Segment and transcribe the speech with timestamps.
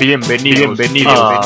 [0.00, 1.40] Bienvenido, bienvenido,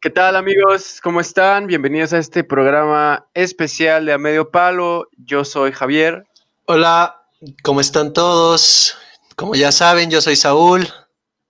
[0.00, 1.00] ¿Qué tal amigos?
[1.02, 1.66] ¿Cómo están?
[1.66, 5.08] Bienvenidos a este programa especial de A Medio Palo.
[5.16, 6.26] Yo soy Javier.
[6.66, 7.22] Hola,
[7.62, 8.96] ¿cómo están todos?
[9.36, 10.86] Como ya saben, yo soy Saúl.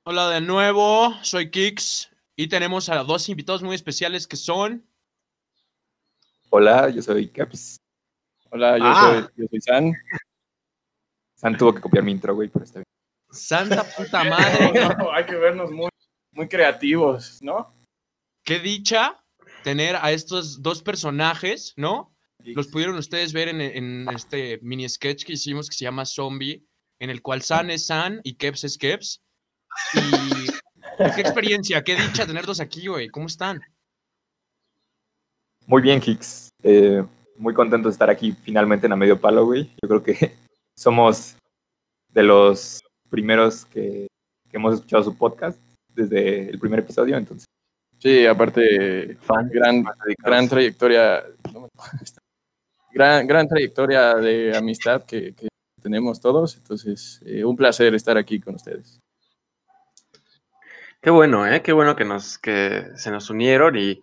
[0.05, 4.85] Hola de nuevo, soy Kix y tenemos a dos invitados muy especiales que son
[6.59, 7.77] Hola, yo soy Caps.
[8.51, 9.29] Hola, yo, Ah.
[9.29, 9.93] soy, yo soy San.
[11.39, 12.87] San tuvo que copiar mi intro, güey, pero está bien.
[13.31, 14.25] Santa puta
[14.71, 14.97] madre.
[14.97, 15.91] No, hay que vernos muy,
[16.33, 17.75] muy creativos, ¿no?
[18.43, 19.23] Qué dicha
[19.65, 22.17] tener a estos dos personajes, ¿no?
[22.43, 26.65] Los pudieron ustedes ver en, en este mini sketch que hicimos que se llama Zombie,
[27.01, 29.21] en el cual San es San y Keps es Keps.
[29.93, 30.01] Y
[31.17, 33.11] qué experiencia, qué dicha tenerlos aquí, güey.
[33.11, 33.61] ¿Cómo están?
[35.67, 36.49] Muy bien, Kix.
[36.63, 37.03] Eh,
[37.37, 39.71] muy contento de estar aquí finalmente en A Medio Palo, güey.
[39.83, 40.33] Yo creo que
[40.77, 41.37] somos
[42.13, 44.07] de los primeros que,
[44.49, 45.59] que hemos escuchado su podcast
[45.95, 47.45] desde el primer episodio, entonces.
[47.99, 49.17] Sí, aparte,
[49.51, 49.85] gran,
[50.19, 51.25] gran trayectoria.
[51.53, 51.69] no me-
[52.93, 55.49] Gran, gran trayectoria de amistad que, que
[55.83, 56.57] tenemos todos.
[56.57, 58.99] Entonces, eh, un placer estar aquí con ustedes.
[61.03, 61.61] Qué bueno, ¿eh?
[61.61, 64.03] Qué bueno que, nos, que se nos unieron y,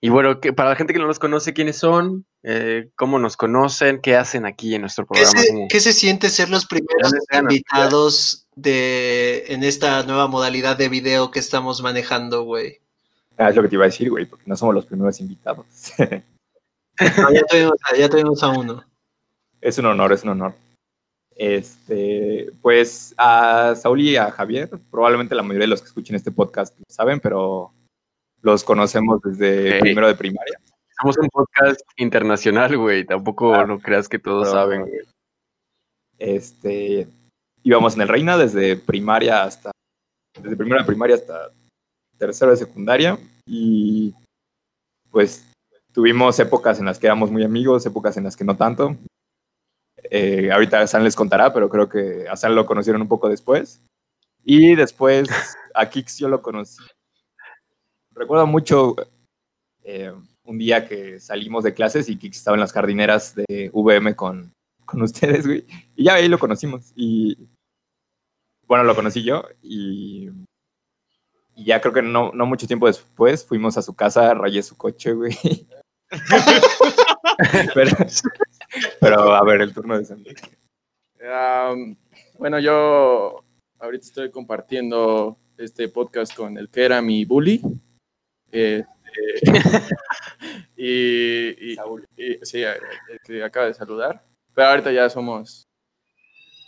[0.00, 2.24] y bueno, que para la gente que no los conoce, ¿quiénes son?
[2.42, 4.00] Eh, ¿Cómo nos conocen?
[4.00, 5.40] ¿Qué hacen aquí en nuestro ¿Qué programa?
[5.40, 10.88] se, ¿Cómo- qué se siente ser los primeros invitados de, en esta nueva modalidad de
[10.88, 12.78] video que estamos manejando, güey?
[13.36, 15.66] Ah, es lo que te iba a decir, güey, porque no somos los primeros invitados.
[17.16, 18.84] No, ya, tuvimos, a- ya tuvimos a uno.
[19.62, 20.52] es un honor, es un honor.
[21.34, 26.30] Este, pues a Saúl y a Javier, probablemente la mayoría de los que escuchen este
[26.30, 27.72] podcast lo saben, pero
[28.42, 30.58] los conocemos desde primero de primaria.
[31.00, 33.04] Somos un podcast internacional, güey.
[33.04, 33.66] Tampoco Claro.
[33.66, 34.82] no creas que todos saben.
[34.82, 35.00] güey.
[36.18, 37.06] Este,
[37.62, 39.70] íbamos en el Reina desde primaria hasta,
[40.40, 41.50] desde primero de primaria hasta
[42.18, 44.14] tercero de secundaria y
[45.10, 45.50] pues
[45.92, 48.94] tuvimos épocas en las que éramos muy amigos, épocas en las que no tanto.
[50.10, 53.82] Eh, ahorita San les contará, pero creo que a San lo conocieron un poco después.
[54.44, 55.28] Y después
[55.74, 56.82] a Kix yo lo conocí.
[58.20, 58.96] Recuerdo mucho
[59.82, 60.12] eh,
[60.44, 64.52] un día que salimos de clases y Kix estaba en las jardineras de VM con,
[64.84, 65.64] con ustedes, güey.
[65.96, 66.92] Y ya ahí lo conocimos.
[66.94, 67.48] Y
[68.66, 69.44] bueno, lo conocí yo.
[69.62, 70.28] Y,
[71.56, 75.14] ya creo que no, no mucho tiempo después fuimos a su casa, rayé su coche,
[75.14, 75.34] güey.
[79.00, 80.34] pero, a ver, el turno de Sandy.
[82.38, 83.44] Bueno, yo
[83.78, 87.62] ahorita estoy compartiendo este podcast con el que era mi bully.
[88.52, 88.86] Este,
[90.76, 91.76] y, y-
[92.16, 92.62] y- sí,
[93.24, 94.22] que acaba de saludar.
[94.54, 95.64] Pero ahorita ya somos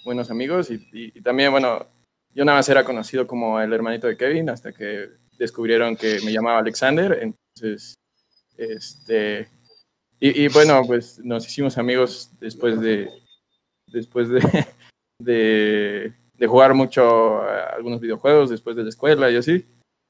[0.05, 1.87] buenos amigos y, y- también, bueno,
[2.35, 6.33] yo nada más era conocido como el hermanito de Kevin hasta que descubrieron que me
[6.33, 7.19] llamaba Alexander.
[7.21, 7.95] Entonces,
[8.57, 9.49] este,
[10.21, 13.11] y, bueno, pues nos hicimos amigos después de,
[13.89, 14.41] después de,
[15.19, 19.67] de, de jugar mucho a algunos videojuegos después de la escuela y así.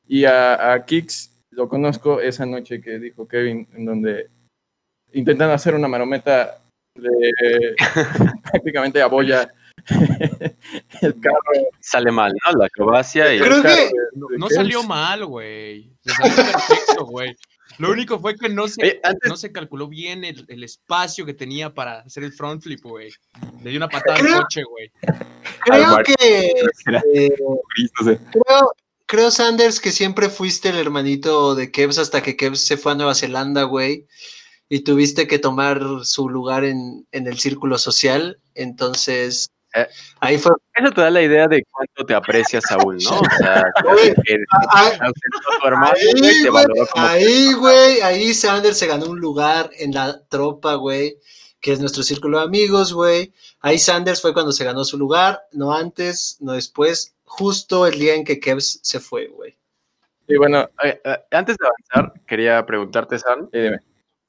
[0.06, 4.28] Y a, a Kix lo conozco esa noche que dijo Kevin, en donde
[5.12, 6.58] intentan hacer una marometa
[6.94, 7.74] de
[8.50, 9.48] prácticamente aboya
[11.00, 11.68] el carro.
[11.80, 12.58] Sale mal, ¿no?
[12.58, 13.38] La acrobacia y...
[13.40, 14.54] Creo el carro que- de- No, de no Keps.
[14.56, 15.90] salió mal, güey.
[16.04, 17.36] Se salió perfecto, güey.
[17.78, 21.24] Lo único fue que no se, Oye, antes- no se calculó bien el, el espacio
[21.24, 23.10] que tenía para hacer el front flip, güey.
[23.62, 24.90] Le dio una patada al coche, güey.
[25.64, 26.52] Creo que,
[27.14, 27.34] eh,
[28.30, 28.72] creo,
[29.12, 32.94] creo, Sanders, que siempre fuiste el hermanito de Kevs hasta que Kevs se fue a
[32.94, 34.06] Nueva Zelanda, güey,
[34.70, 38.40] y tuviste que tomar su lugar en, en el círculo social.
[38.54, 39.86] Entonces, Eh,
[40.20, 40.52] ahí fue.
[40.74, 43.20] Eso te da la idea de cuánto te aprecia Saúl, ¿no?
[43.20, 43.62] O sea,
[44.70, 45.00] ah,
[46.94, 51.18] ahí, güey, ahí Sanders se ganó un lugar en la tropa, güey,
[51.60, 53.32] que es nuestro círculo de amigos, güey.
[53.60, 58.14] Ahí Sanders fue cuando se ganó su lugar, no antes, no después, justo el día
[58.14, 59.56] en que Kevs se fue, güey.
[60.28, 63.16] Y bueno, Oye, eh, antes de avanzar, quería preguntarte,
[63.52, 63.78] dime.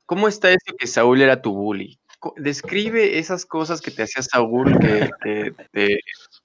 [0.06, 2.00] ¿cómo está eso que Saúl era tu bully?
[2.38, 6.00] Describe esas cosas que te hacía Saúl, que, que te-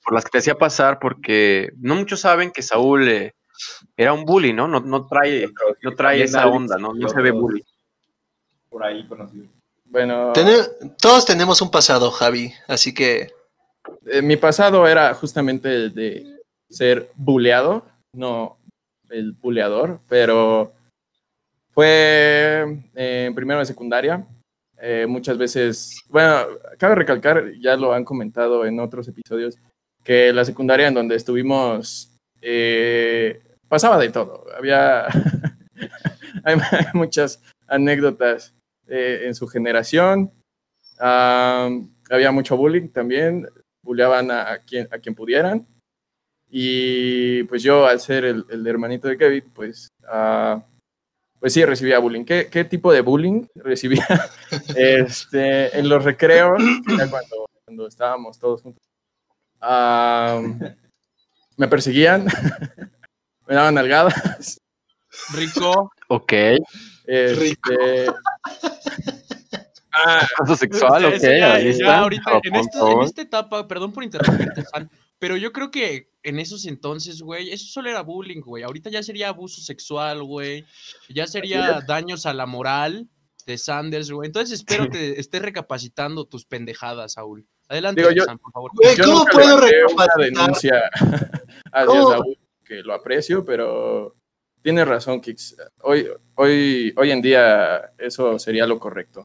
[0.05, 3.35] por las que te hacía pasar, porque no muchos saben que Saúl eh,
[3.97, 4.67] era un bully, ¿no?
[4.67, 5.49] No, no trae,
[5.83, 6.93] no trae esa onda, ¿no?
[6.93, 7.65] No se ve bully.
[8.69, 9.47] Por ahí conocido.
[9.85, 10.33] Bueno,
[11.01, 13.33] todos tenemos un pasado, Javi, así que
[14.07, 16.38] eh, mi pasado era justamente el de
[16.69, 18.59] ser buleado, no
[19.11, 20.73] el buleador, pero
[21.73, 24.27] Fue eh, primero de secundaria.
[24.81, 26.45] Eh, muchas veces, bueno,
[26.77, 29.57] cabe recalcar, ya lo han comentado en otros episodios,
[30.03, 34.45] que la secundaria en donde estuvimos eh, pasaba de todo.
[34.57, 35.07] Había
[36.95, 38.55] muchas anécdotas
[38.89, 40.33] en su generación.
[40.99, 43.47] Am, había mucho bullying también.
[43.83, 45.67] Bulleaban a quien, a quien pudieran.
[46.51, 50.63] Y pues yo, al ser el, el hermanito de Kevin, pues, ah,
[51.39, 52.25] pues sí, recibía bullying.
[52.25, 54.07] ¿Qué, qué tipo de bullying recibía?
[54.77, 56.61] este, en los recreos,
[56.93, 58.83] era cuando, cuando estábamos todos juntos.
[59.61, 60.59] am,
[61.57, 62.25] me perseguían,
[63.47, 64.61] me daban nalgadas.
[65.35, 65.91] Rico.
[66.09, 66.33] Ok.
[67.05, 68.07] Este,
[69.93, 71.19] ah, Acoso sexual, ok.
[71.21, 75.53] Ya- ahí ya ahorita, en, esta, en esta etapa, perdón por interrumpirte, San, pero yo
[75.53, 78.63] creo que en esos entonces, güey, eso solo era bullying, güey.
[78.63, 80.65] Ahorita ya sería abuso sexual, güey.
[81.09, 83.09] Ya sería daños a la moral
[83.47, 84.27] de Sanders, güey.
[84.27, 87.47] Entonces espero que estés recapacitando tus pendejadas, Saúl.
[87.69, 88.71] Adelante, Digo, yo- San, por favor.
[88.75, 90.25] Güey, yo ¿cómo nunca puedo levanté una recapacitar?
[90.25, 90.83] denuncia
[91.73, 92.11] hacia ¿Cómo?
[92.11, 94.15] Saúl, que lo aprecio, pero
[94.63, 95.57] tienes razón, Kix.
[95.83, 99.25] Hoy, hoy, hoy en día eso sería lo correcto.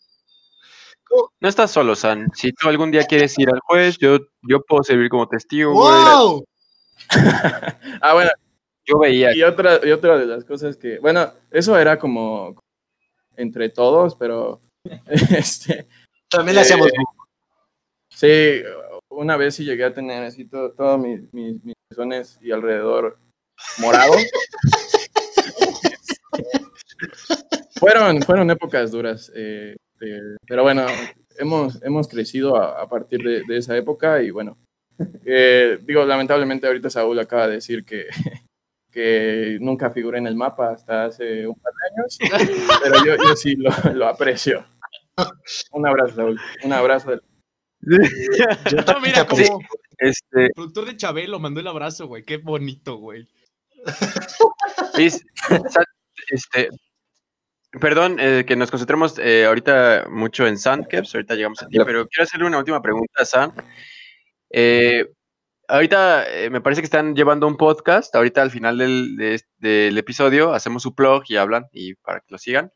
[1.39, 2.31] No estás solo, San.
[2.33, 6.43] Si tú algún día quieres ir al juez, yo, yo puedo servir como testigo, güey.
[8.01, 8.31] Ah, bueno,
[8.85, 9.35] Yo veía.
[9.35, 12.55] y otra, y otra de las cosas que, bueno, eso era como
[13.37, 14.61] entre todos, pero
[15.07, 15.87] este,
[16.29, 16.87] También le hacíamos.
[18.21, 18.63] Eh, sí,
[19.09, 23.17] una vez sí llegué a tener así todo- todos mis, mis, mis pezones y alrededor
[23.79, 24.13] morado.
[27.79, 30.85] fueron, fueron épocas duras, eh, eh, pero bueno,
[31.37, 34.57] hemos, hemos crecido a, a partir de, de esa época y bueno,
[35.25, 38.05] eh, digo, lamentablemente ahorita Saúl acaba de decir que,
[38.91, 43.35] que nunca figuré en el mapa hasta hace un par de años, pero yo, yo
[43.35, 44.65] sí lo, lo aprecio.
[45.71, 46.39] Un abrazo, Saúl.
[46.63, 47.11] Un abrazo.
[47.11, 47.21] del-
[48.87, 49.45] No, mira, Sí.
[49.99, 52.23] Este, productor de Chabelo mandó el abrazo, güey.
[52.25, 53.27] Qué bonito, güey.
[56.29, 56.69] Este,
[57.79, 62.07] perdón eh, que nos concentremos eh, ahorita mucho en Sandcaps, ahorita llegamos a ti, pero
[62.07, 63.53] quiero hacerle una última pregunta a San.
[64.55, 65.11] Eh,
[65.67, 69.49] ahorita eh, me parece que están llevando un podcast, ahorita al final del, de est-
[69.57, 72.71] del episodio hacemos su blog y hablan y para que lo sigan,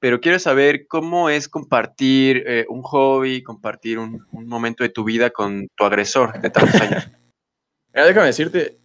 [0.00, 5.04] pero quiero saber cómo es compartir eh, un hobby, compartir un, un momento de tu
[5.04, 7.08] vida con tu agresor de tantos años.
[7.92, 8.78] Mira, déjame decirte,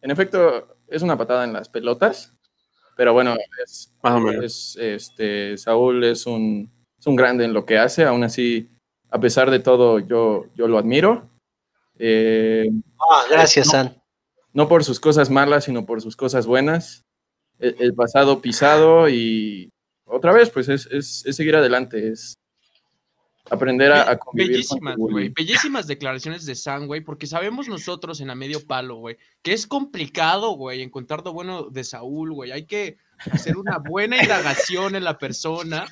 [0.00, 2.34] en efecto, es una patada en las pelotas,
[2.96, 4.44] pero bueno, es, Más o menos.
[4.44, 8.70] es, este, Saúl es un, es un grande en lo que hace, aún así,
[9.10, 11.28] a pesar de todo, yo, yo lo admiro.
[12.02, 14.02] Eh, Ah, gracias, San.
[14.54, 17.04] no por sus cosas malas, sino por sus cosas buenas.
[17.58, 19.70] El, el pasado pisado y
[20.06, 22.38] otra vez, pues es, es- es seguir adelante, es
[23.50, 25.28] aprender a, a convivir Bellísimas, güey.
[25.30, 29.66] Bellísimas declaraciones de San, güey, porque sabemos nosotros en a medio palo, güey, que es
[29.66, 32.52] complicado, güey, encontrar lo bueno de Saúl, güey.
[32.52, 32.96] Hay que
[33.30, 35.86] hacer una buena indagación en la persona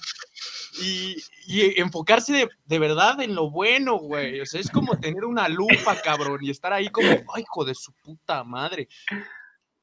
[0.81, 1.17] y,
[1.47, 4.41] y enfocarse de, de verdad en lo bueno, güey.
[4.41, 7.75] O sea, es como tener una lupa, cabrón, y estar ahí como, ay, hijo de
[7.75, 8.89] su puta madre.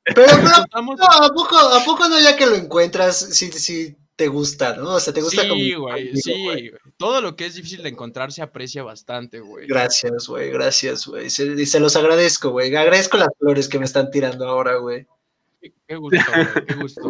[0.04, 4.28] Pero, Encontramos- no, ¿a poco, ¿a poco no ya que lo encuentras, si, si te
[4.28, 4.92] gusta, ¿no?
[4.92, 5.62] O sea, te gusta Sí, como...
[5.88, 6.44] güey, amigo, sí.
[6.44, 6.72] güey.
[6.98, 9.68] Todo lo que es difícil de encontrar se aprecia bastante, güey.
[9.68, 11.30] Gracias, güey, gracias, güey.
[11.30, 12.74] Se, y se los agradezco, güey.
[12.76, 15.06] Agradezco las flores que me están tirando ahora, güey.
[15.60, 17.02] Qué, qué gusto, güey, qué gusto.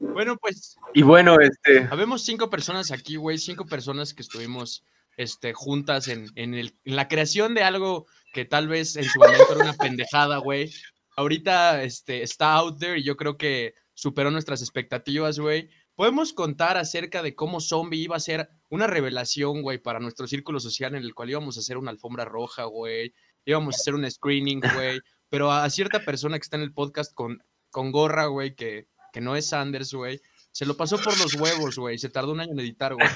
[0.00, 4.84] Bueno, pues Y bueno, este, Habemos cinco personas aquí, güey, cinco personas que estuvimos
[5.16, 9.18] este, juntas en, en, el- en la creación de algo que tal vez en su
[9.18, 10.72] momento era una pendejada, güey.
[11.16, 15.68] Ahorita este, está out there y yo creo que superó nuestras expectativas, güey.
[15.94, 20.58] Podemos contar acerca de cómo Zombie iba a ser una revelación, güey, para nuestro círculo
[20.60, 23.12] social en el cual íbamos a hacer una alfombra roja, güey.
[23.44, 25.00] Íbamos a hacer un screening, güey.
[25.28, 29.20] Pero a cierta persona que está en el podcast con, con gorra, güey, que, que
[29.20, 30.20] no es Sanders, güey,
[30.52, 31.98] se lo pasó por los huevos, güey.
[31.98, 33.06] Se tardó un año en editar, güey.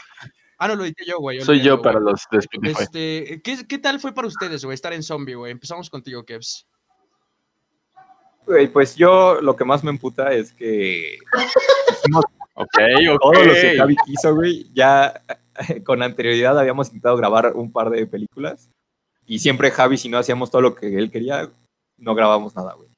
[0.59, 1.41] Ah, no, lo edité yo, güey.
[1.41, 2.83] soy yo olvídalo, para los de Spotify.
[2.83, 5.51] Este, ¿qué, ¿Qué tal fue para ustedes, güey, estar en Zombie, güey?
[5.51, 6.67] Empezamos contigo, Kevs.
[8.47, 11.19] Güey, pues yo lo que más me emputa es que
[11.91, 12.25] hicimos
[12.55, 12.79] Ok,
[13.11, 13.21] ok.
[13.21, 14.71] todo lo que Javi quiso, güey.
[14.73, 15.21] Ya
[15.85, 18.71] con anterioridad habíamos intentado grabar un par de películas
[19.27, 21.51] y siempre Javi, si no hacíamos todo lo que él quería,
[21.99, 22.94] no grabamos nada, güey.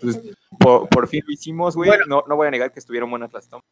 [0.00, 1.90] Entonces, por, por fin lo hicimos, güey.
[2.06, 3.64] No, no voy a negar que estuvieron buenas las tomas,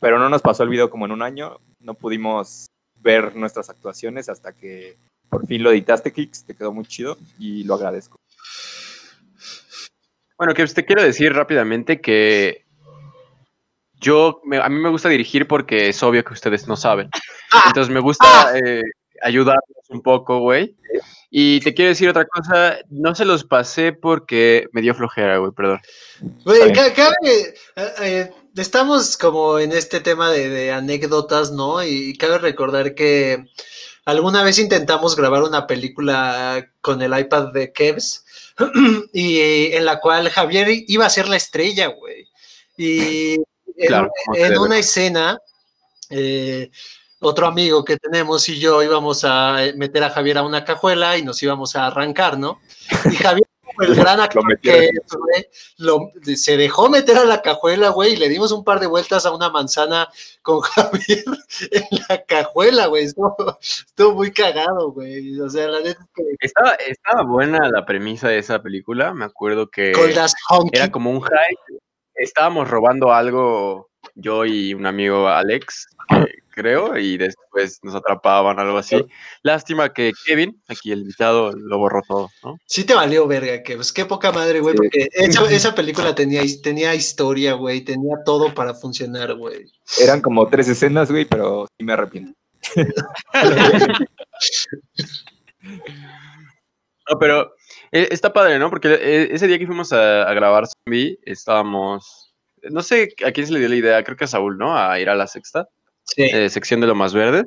[0.00, 1.58] pero no nos pasó el video como en un año.
[1.80, 4.96] No pudimos ver nuestras actuaciones hasta que
[5.28, 6.44] por fin lo editaste, Kix.
[6.44, 8.16] Te quedó muy chido y lo agradezco.
[10.38, 12.64] Bueno, que te quiero decir rápidamente que
[13.98, 17.08] yo, me- a mí me gusta dirigir porque es obvio que ustedes no saben.
[17.52, 17.64] Ah.
[17.68, 18.26] Entonces me gusta
[18.58, 18.82] eh,
[19.22, 20.74] ayudarlos un poco, güey.
[21.30, 25.52] Y te quiero decir otra cosa, no se los pasé porque me dio flojera, güey,
[25.52, 25.80] perdón.
[26.44, 27.54] Güey, cabe- eh,
[28.00, 31.84] eh, estamos como en este tema de, de anécdotas, ¿no?
[31.84, 33.44] Y cabe recordar que
[34.04, 38.24] alguna vez intentamos grabar una película con el iPad de Kevs
[39.12, 42.28] y en la cual Javier iba a ser la estrella, güey.
[42.78, 43.44] Y en,
[43.88, 44.10] Claro,
[44.60, 45.38] una escena,
[46.08, 46.70] eh,
[47.26, 51.22] otro amigo que tenemos y yo íbamos a meter a Javier a una cajuela y
[51.22, 52.60] nos íbamos a arrancar, ¿no?
[53.10, 55.46] Y Javier, como el gran actor que es, güey,
[55.78, 59.26] lo- se dejó meter a la cajuela, güey, y le dimos un par de vueltas
[59.26, 60.08] a una manzana
[60.42, 60.60] con
[61.10, 61.24] Javier
[61.72, 63.04] en la cajuela, güey.
[63.04, 65.38] Estuvo, estuvo muy cagado, güey.
[65.40, 69.24] O sea, la neta es que Estaba, estaba buena la premisa de esa película, me
[69.24, 71.80] acuerdo que con las honky- era como un hype.
[72.14, 76.24] Estábamos robando algo, yo y un amigo Alex, eh,
[76.56, 78.96] creo, y después nos atrapaban, algo así.
[79.42, 82.56] Lástima que Kevin, aquí el invitado, lo borró todo, ¿no?
[82.66, 84.78] Sí te valió verga, que pues qué poca madre, güey, Sí.
[84.78, 89.70] porque esa, esa película tenía, tenía historia, güey, tenía todo para funcionar, güey.
[90.00, 92.32] Eran como tres escenas, güey, pero sí me arrepiento.
[97.08, 97.52] No, pero
[97.92, 98.68] eh, está padre, ¿no?
[98.68, 102.34] Porque eh, ese día que fuimos a, a grabar Zombie, estábamos.
[102.62, 104.76] No sé a quién se le dio la idea, creo que a Saúl, ¿no?
[104.76, 105.68] A ir a la sexta,
[106.06, 106.22] Sí.
[106.22, 107.46] eh, sección de lo más verdes.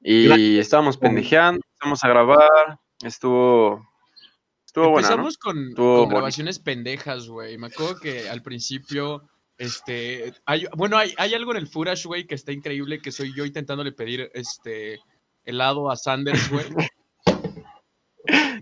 [0.00, 3.88] Y estábamos pendejeando, empezamos a grabar, estuvo.
[4.66, 5.14] Estuvo buena, ¿no?
[5.14, 6.14] Empezamos con, Estuvo con bonito.
[6.16, 7.56] grabaciones pendejas, güey.
[7.56, 9.22] Me acuerdo que al principio,
[9.56, 13.32] este, hay, bueno, hay, hay algo en el Furash, güey, que está increíble, que soy
[13.34, 15.00] yo intentándole pedir, este,
[15.44, 16.66] helado a Sanders, güey.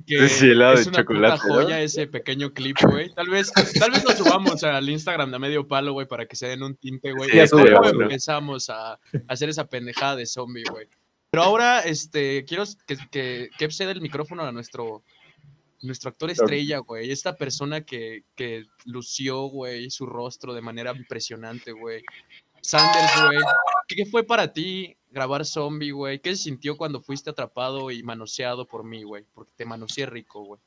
[0.06, 1.62] Que Sí, helado es de una chocolate, puta ¿no?
[1.62, 3.12] joya ese pequeño clip, güey.
[3.14, 6.48] Tal vez, tal vez lo subamos al Instagram de medio palo, güey, para que se
[6.48, 7.30] den un tinte, güey.
[7.30, 8.02] Sí, Y eso luego ser.
[8.02, 10.88] empezamos a, a hacer esa pendejada de zombie, güey.
[11.30, 15.02] Pero ahora, este, quiero que, que, que ceda el micrófono a nuestro,
[15.80, 17.10] nuestro actor estrella, güey.
[17.10, 22.02] Esta persona que, que lució, güey, su rostro de manera impresionante, güey.
[22.60, 23.38] Sanders, güey.
[23.88, 26.18] ¿Qué, qué fue para ti grabar zombie, güey?
[26.20, 29.24] ¿Qué se sintió cuando fuiste atrapado y manoseado por mí, güey?
[29.32, 30.60] Porque te manoseé rico, güey.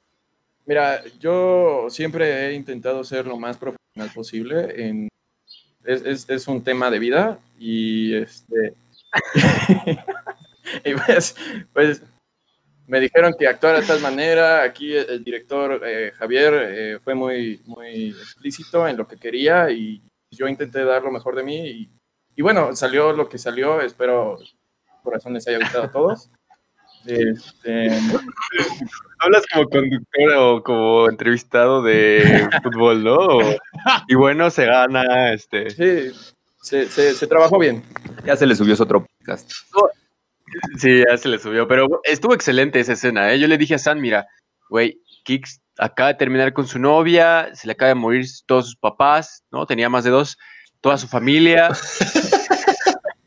[0.66, 4.74] Mira, yo siempre he intentado ser lo más profesional posible.
[4.88, 5.08] En,
[5.84, 8.74] es, es- es un tema de vida y este.
[10.84, 11.36] y pues,
[11.74, 12.02] pues
[12.88, 14.64] me dijeron que actuara de tal manera.
[14.64, 19.70] Aquí el, el director eh, Javier eh, fue muy, muy explícito en lo que quería
[19.72, 21.68] y yo intenté dar lo mejor de mí.
[21.68, 21.90] Y,
[22.36, 23.82] y bueno, salió lo que salió.
[23.82, 24.38] Espero
[25.04, 26.30] corazón les haya gustado a todos.
[27.08, 27.90] Este,
[29.20, 33.16] Hablas como conductor o como entrevistado de fútbol, ¿no?
[33.16, 33.56] O-
[34.08, 35.70] y bueno, se gana, este.
[35.70, 36.12] sí,
[36.64, 37.84] se, se- se trabajó bien.
[38.26, 39.52] Ya se le subió su otro podcast.
[40.80, 43.40] Sí, ya se le subió, pero estuvo excelente esa escena, ¿eh?
[43.40, 44.26] Yo le dije a San, mira,
[44.70, 48.78] güey, Kix acaba de terminar con su novia, se le acaba de morir todos sus
[48.78, 49.66] papás, ¿no?
[49.68, 50.38] Tenía más de dos,
[50.86, 51.70] toda su familia.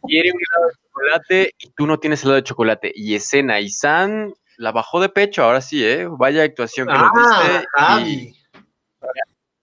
[0.06, 2.92] Quiere un helado de chocolate y tú no tienes helado de chocolate.
[2.94, 6.06] Y escena, y San la bajó de pecho, ahora sí, ¿eh?
[6.08, 8.12] Vaya actuación que nos Ah, diste.
[8.12, 8.36] y Javi.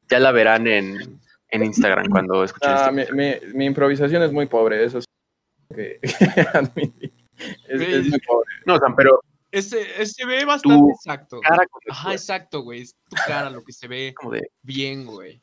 [0.09, 3.13] ya la verán en, en Instagram cuando escuchen Ah, esto.
[3.15, 5.07] mi, mi- mi improvisación es muy pobre, eso sí.
[5.73, 5.99] que.
[7.67, 8.45] Es, es muy pobre.
[8.65, 9.19] No, San, pero
[9.51, 11.39] Ese, se ve bastante Tu exacto.
[11.41, 12.81] cara Ajá, exacto, güey.
[12.83, 15.41] Es tu cara lo que se ve como de, bien, güey.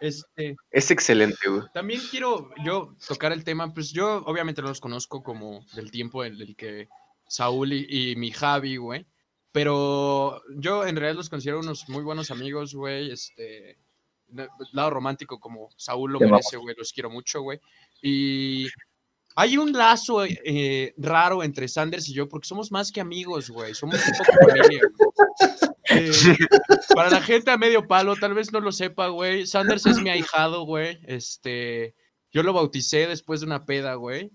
[0.00, 1.62] Este, es excelente, güey.
[1.74, 6.24] También quiero yo tocar el tema, pues yo obviamente no los conozco como del tiempo
[6.24, 6.88] en el que
[7.26, 9.06] Saúl y, y mi Javi, güey,
[9.52, 13.78] pero yo en realidad los considero unos muy buenos amigos, güey, este,
[14.72, 17.60] lado romántico como Saúl lo merece, güey, los quiero mucho, güey,
[18.02, 18.68] y
[19.40, 23.74] hay un lazo eh, raro entre Sanders y yo porque somos más que amigos, güey,
[23.74, 24.80] somos un poco familia.
[25.92, 26.12] Eh,
[26.94, 29.44] para la gente a medio palo, tal vez no lo sepa, güey.
[29.44, 31.00] Sanders es mi ahijado, güey.
[31.04, 31.96] Este,
[32.30, 34.30] yo lo bauticé después de una peda, güey.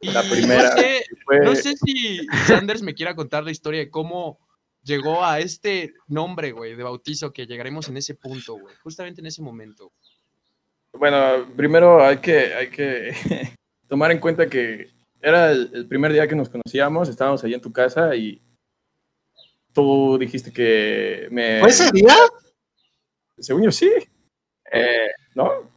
[0.00, 0.74] Y La primera.
[0.74, 4.38] No sé, Fue- no sé si Sanders me quiera contar la historia de cómo
[4.82, 8.74] llegó a este nombre, güey, de bautizo, que llegaremos en ese punto, güey.
[8.82, 9.92] Justamente en ese momento.
[10.92, 13.14] Bueno, primero hay que, hay que
[13.90, 14.88] tomar en cuenta que
[15.20, 18.40] era el, el primer día que nos conocíamos, estábamos ahí en tu casa y
[19.74, 21.60] tú dijiste que me...
[21.60, 22.14] ¿Fue ese día?
[23.38, 23.90] Según yo sí,
[24.72, 25.70] Eh, ¿no?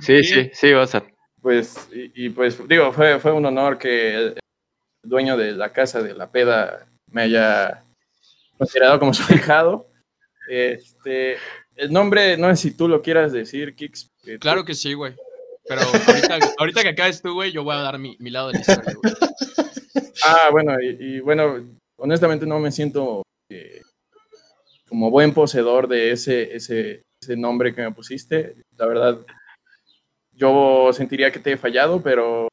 [0.00, 0.34] sí, Sí.
[0.44, 1.04] sí, sí, vas a.
[1.42, 4.38] Pues, y, y pues digo, fue, fue un honor que el
[5.04, 7.84] dueño de la casa de la peda me haya
[8.56, 9.86] considerado como su hijado.
[10.48, 11.36] Este,
[11.76, 14.08] el nombre, no sé si tú lo quieras decir, Kix.
[14.22, 15.14] que tú- Claro que sí, güey.
[15.66, 18.54] Pero ahorita, ahorita que acabes tú, güey, yo voy a dar mi, mi lado de
[18.54, 19.14] la historia, güey.
[20.26, 21.64] Ah, bueno, y, y bueno,
[21.96, 23.82] honestamente no me siento eh,
[24.88, 28.56] como buen poseedor de ese, ese, ese nombre que me pusiste.
[28.76, 29.18] La verdad,
[30.32, 32.48] yo sentiría que te he fallado, pero,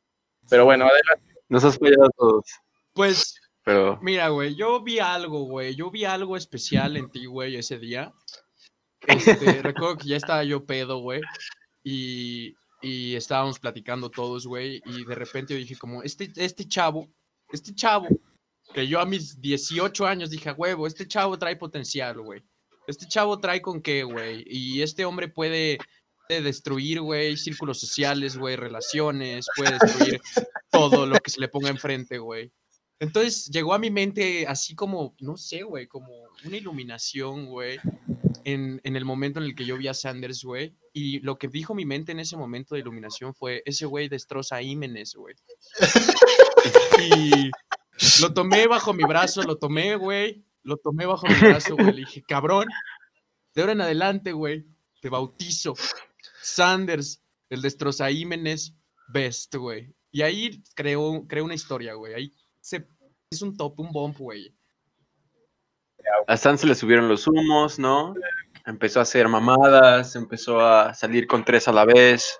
[0.49, 1.35] pero bueno, adelante.
[1.49, 2.45] Nos has fallado a todos.
[2.93, 5.75] Pues, Pero mira, güey, yo vi algo, güey.
[5.75, 8.13] Yo vi algo especial en ti, güey, ese día.
[9.07, 11.21] Este, recuerdo que ya estaba yo pedo, güey.
[11.83, 14.81] Y, y estábamos platicando todos, güey.
[14.85, 17.09] Y de repente yo dije, como, este, este chavo,
[17.51, 18.07] este chavo,
[18.73, 22.41] que yo a mis 18 años dije, "A huevo, este chavo trae potencial, güey.
[22.87, 24.43] Este chavo trae con qué, güey.
[24.47, 25.77] Y este hombre puede
[26.29, 30.21] destruir, güey, círculos sociales, güey, relaciones, puede destruir
[30.71, 32.51] todo lo que se le ponga enfrente, güey.
[32.99, 36.13] Entonces llegó a mi mente así como, no sé, güey, como
[36.45, 37.79] una iluminación, güey,
[38.43, 40.75] en, en el momento en el que yo vi a Sanders, güey.
[40.93, 44.57] Y lo que dijo mi mente en ese momento de iluminación fue, ese güey destroza
[44.57, 45.35] a güey.
[46.99, 47.49] Y
[48.21, 50.45] lo tomé bajo mi brazo, lo tomé, güey.
[50.63, 51.93] Lo tomé bajo mi brazo, güey.
[51.93, 52.67] Le dije, cabrón,
[53.53, 54.65] de ahora en adelante, güey,
[55.01, 55.75] te bautizo.
[56.41, 58.75] Sanders, el destroza Ímenes,
[59.09, 59.93] best, güey.
[60.11, 62.13] Y ahí creó, creó una historia, güey.
[62.13, 62.33] Ahí
[63.31, 64.53] es un top, un bomb, güey.
[66.27, 68.13] A Stan se le subieron los humos, ¿no?
[68.65, 72.39] Empezó a hacer mamadas, empezó a salir con tres a la vez.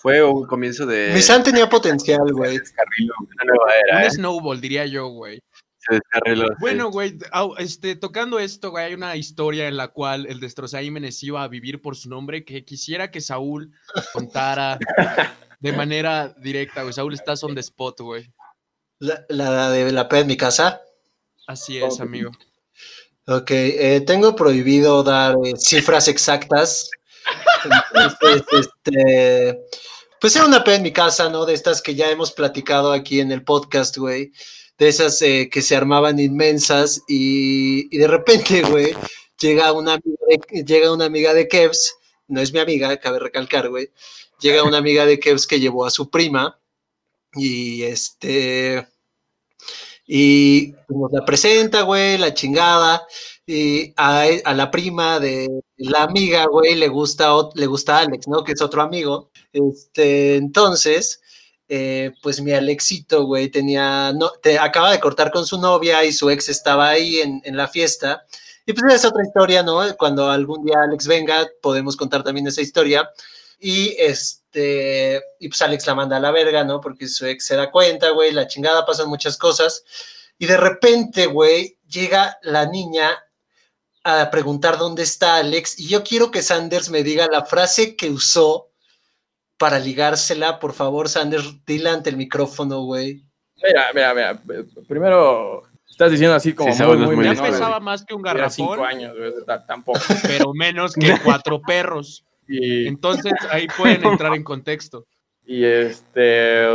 [0.00, 2.58] Fue un comienzo de Mi San tenía potencial, güey.
[2.58, 4.10] Un ¿eh?
[4.10, 5.40] snowball, diría yo, güey.
[5.78, 6.48] Se descarriló.
[6.48, 6.54] sí.
[6.60, 7.18] Bueno, güey,
[7.58, 11.82] este, tocando esto, güey, hay una historia en la cual el Destrozaímenes iba a vivir
[11.82, 13.72] por su nombre que quisiera que Saúl
[14.12, 14.78] contara
[15.60, 16.92] de manera directa, güey.
[16.92, 18.32] Saúl, estás on the spot, güey.
[18.98, 20.80] La, la de la peda en mi casa.
[21.46, 22.30] Así es, amigo.
[23.26, 26.90] Ok, eh, tengo prohibido dar eh, cifras exactas.
[27.64, 28.42] Entonces,
[28.84, 29.58] este,
[30.20, 31.46] pues era una peda en mi casa, ¿no?
[31.46, 34.32] De estas que ya hemos platicado aquí en el podcast, güey.
[34.76, 38.94] De esas eh, que se armaban inmensas y, y de repente, güey,
[39.40, 39.98] llega una,
[40.50, 41.94] llega una amiga de Kevs,
[42.28, 43.90] no es mi amiga, cabe recalcar, güey.
[44.40, 46.58] Llega una amiga de Kevs que llevó a su prima
[47.34, 48.86] y este...
[50.06, 53.06] Y pues, la presenta, güey, la chingada.
[53.46, 58.28] Y a, e- a la prima de la amiga, güey, le gusta, le gusta Alex,
[58.28, 58.44] ¿no?
[58.44, 59.30] Que es otro amigo.
[59.52, 61.20] Este, entonces,
[61.68, 66.12] eh, pues mi Alexito, güey, tenía, no, te, acaba de cortar con su novia y
[66.12, 68.24] su ex estaba ahí en, en la fiesta.
[68.66, 69.80] Y pues es otra historia, ¿no?
[69.98, 73.10] Cuando algún día Alex venga, podemos contar también esa historia.
[73.60, 74.43] Y este,
[75.38, 76.80] y pues Alex la manda a la verga, ¿no?
[76.80, 79.84] Porque su ex se da cuenta, güey, la chingada, pasan muchas cosas.
[80.38, 83.10] Y de repente, güey, llega la niña
[84.04, 85.78] a preguntar dónde está Alex.
[85.78, 88.70] Y yo quiero que Sanders me diga la frase que usó
[89.56, 90.58] para ligársela.
[90.58, 93.24] Por favor, Sanders, dila ante el micrófono, güey.
[93.62, 94.42] Mira, mira, mira.
[94.86, 98.50] Primero, estás diciendo así como Sí, muy, muy muy Ya pesaba más que un Tenía
[98.50, 99.32] cinco garrafón, años, güey,
[99.66, 100.00] tampoco.
[100.22, 102.24] pero menos que cuatro perros.
[102.46, 105.04] Y, Entonces ahí pueden entrar en contexto.
[105.46, 106.66] y este.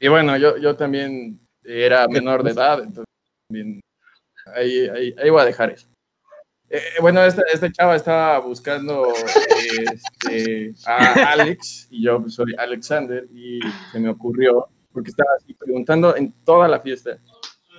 [0.00, 3.14] Y bueno, yo, yo también era menor de edad, entonces
[3.48, 3.80] también.
[4.54, 5.88] Ahí, ahí, ahí voy a dejar eso.
[6.68, 13.26] Eh, bueno, esta, esta chava estaba buscando este, a Alex y yo pues, soy Alexander
[13.32, 13.60] y
[13.92, 17.18] se me ocurrió, porque estaba así preguntando en toda la fiesta,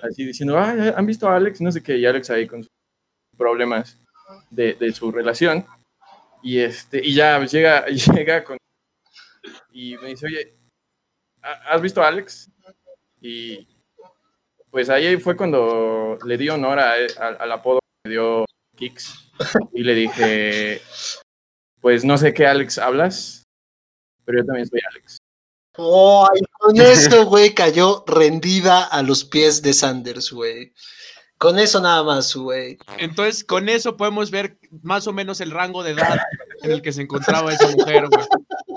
[0.02, 1.62] así diciendo, "Ay, ¿han visto a Alex?
[1.62, 2.72] No sé qué, y Alex ahí con sus
[3.38, 4.00] problemas
[4.50, 5.66] de, de su relación.
[6.46, 8.58] Y, este, y ya llega, llega con...
[9.72, 10.54] Y me dice, oye,
[11.42, 12.52] ¿ha- ¿has visto a Alex?
[13.20, 13.68] Y
[14.70, 18.46] pues ahí fue cuando le di honor al apodo que dio
[18.78, 19.32] Kix.
[19.74, 20.82] Y le dije,
[21.82, 23.44] pues no sé qué Alex hablas,
[24.24, 25.18] pero yo también soy Alex.
[25.78, 30.74] Oh, y con eso, güey, cayó rendida a los pies de Sanders, güey.
[31.46, 32.80] Con eso nada más, güey.
[32.98, 36.18] Entonces, con eso podemos ver más o menos el rango de edad
[36.64, 38.26] en el que se encontraba esa mujer, güey.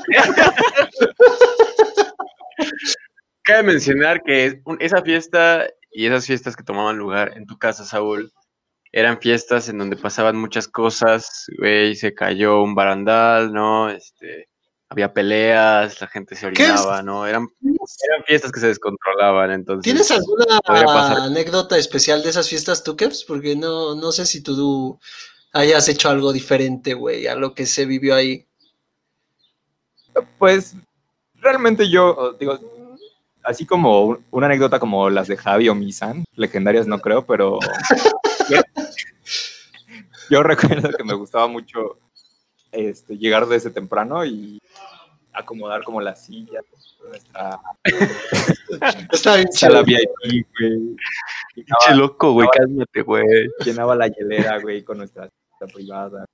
[3.42, 8.34] Cabe mencionar que esa fiesta y esas fiestas que tomaban lugar en tu casa, Saúl,
[8.92, 13.88] eran fiestas en donde pasaban muchas cosas, güey, se cayó un barandal, ¿no?
[13.88, 14.50] Este,
[14.90, 17.26] había peleas, la gente se orinaba, ¿no?
[17.26, 19.82] Eran, eran fiestas que se descontrolaban, entonces.
[19.84, 20.58] ¿Tienes alguna
[21.24, 23.24] anécdota especial de esas fiestas, tú, Kevs?
[23.24, 24.98] Porque no, no sé si tú
[25.52, 28.46] hayas hecho algo diferente, güey, a lo que se vivió ahí.
[30.38, 30.74] Pues
[31.34, 32.58] realmente yo, digo,
[33.44, 37.58] así como un- una anécdota como las de Javi o Misan, legendarias no creo, pero
[38.48, 38.60] yo,
[40.30, 41.98] yo recuerdo que me gustaba mucho
[42.72, 44.57] este, llegar desde temprano y
[45.38, 46.60] acomodar como la silla,
[47.08, 47.60] nuestra
[49.12, 49.84] Está bien chido.
[49.84, 50.08] VIP,
[50.58, 50.96] güey.
[51.54, 53.24] Pinche loco, güey, cálmate, güey.
[53.64, 55.28] llenaba la hielera, güey, con nuestra
[55.74, 56.24] privada.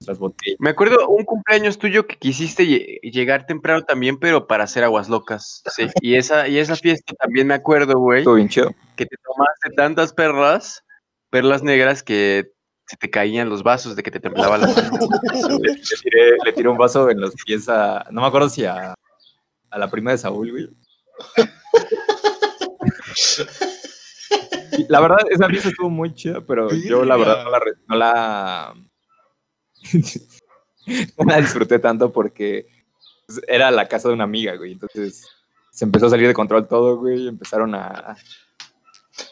[0.00, 0.56] Nuestras botellas.
[0.60, 5.08] Me acuerdo un cumpleaños tuyo que quisiste lle- llegar temprano también, pero para hacer aguas
[5.08, 5.62] locas.
[5.74, 5.86] Sí.
[6.00, 8.74] Y esa, y esa fiesta también me acuerdo, güey, Estuvo bien chido.
[8.96, 10.84] que te tomaste tantas perlas,
[11.30, 12.50] perlas negras que
[12.86, 14.98] se te caían los vasos de que te temblaba la mano.
[15.60, 18.06] Le, le tiré, un vaso en los pies a.
[18.10, 18.94] No me acuerdo si a,
[19.70, 20.68] a la prima de Saúl, güey.
[24.88, 28.74] La verdad, esa fiesta estuvo muy chida, pero yo la verdad no la, no la,
[31.18, 32.66] no la disfruté tanto porque
[33.48, 34.72] era la casa de una amiga, güey.
[34.72, 35.26] Entonces
[35.70, 37.26] se empezó a salir de control todo, güey.
[37.26, 38.16] Empezaron a,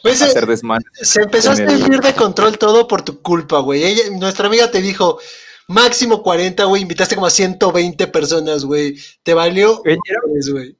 [0.03, 0.85] Güey, se, hacer desmanes.
[1.01, 3.83] se empezó a salir de control todo por tu culpa, güey.
[3.83, 5.19] Ella- nuestra amiga te dijo
[5.67, 6.81] máximo 40, güey.
[6.81, 8.97] Invitaste como a 120 personas, güey.
[9.23, 10.19] Te valió, Güey, Era,
[10.51, 10.77] güey.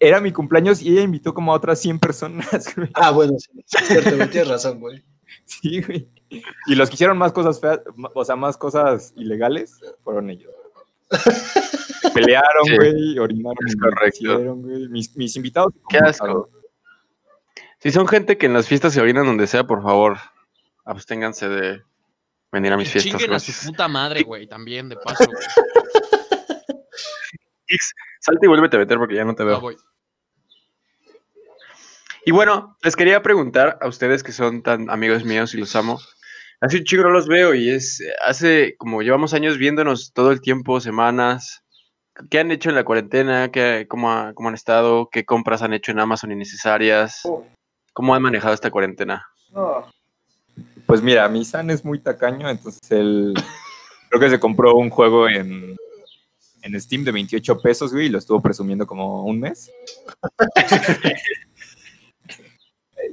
[0.00, 2.88] era mi cumpleaños y ella invitó como a otras 100 personas, güey.
[2.94, 4.30] Ah, bueno, sí, es cierto, güey.
[4.30, 5.02] Tienes razón, güey.
[5.44, 6.08] Sí, güey.
[6.66, 7.80] Y los que hicieron más cosas feas,
[8.14, 10.50] o sea, más cosas ilegales, fueron ellos.
[12.00, 12.76] Se pelearon, Sí.
[12.76, 14.16] güey, orinaron, Es correcto.
[14.18, 14.88] hicieron, güey.
[14.88, 15.72] Mis, mis invitados.
[15.90, 16.48] Qué asco.
[17.82, 20.18] Si son gente que en las fiestas se orinan donde sea, por favor,
[20.84, 21.82] absténganse de
[22.52, 23.12] venir a mis fiestas.
[23.20, 25.24] Chinguen a su puta madre, güey, también, de paso,
[28.20, 29.60] Salta y vuélvete a meter porque ya no te veo.
[29.60, 29.76] voy.
[32.24, 35.98] Y bueno, les quería preguntar a ustedes que son tan amigos míos y los amo.
[36.60, 40.40] Hace un chico no los veo y es hace como llevamos años viéndonos todo el
[40.40, 41.64] tiempo, semanas.
[42.30, 43.50] ¿Qué han hecho en la cuarentena?
[43.50, 45.08] ¿Qué, cómo, ha- ¿Cómo han estado?
[45.10, 47.22] ¿Qué compras han hecho en Amazon innecesarias?
[47.92, 49.26] ¿Cómo han manejado esta cuarentena?
[49.52, 49.86] No,
[50.86, 53.34] Pues mira, mi San es muy tacaño, entonces él
[54.08, 55.76] creo que se compró un juego en,
[56.62, 59.70] en Steam de 28 pesos, güey, y lo estuvo presumiendo como un mes.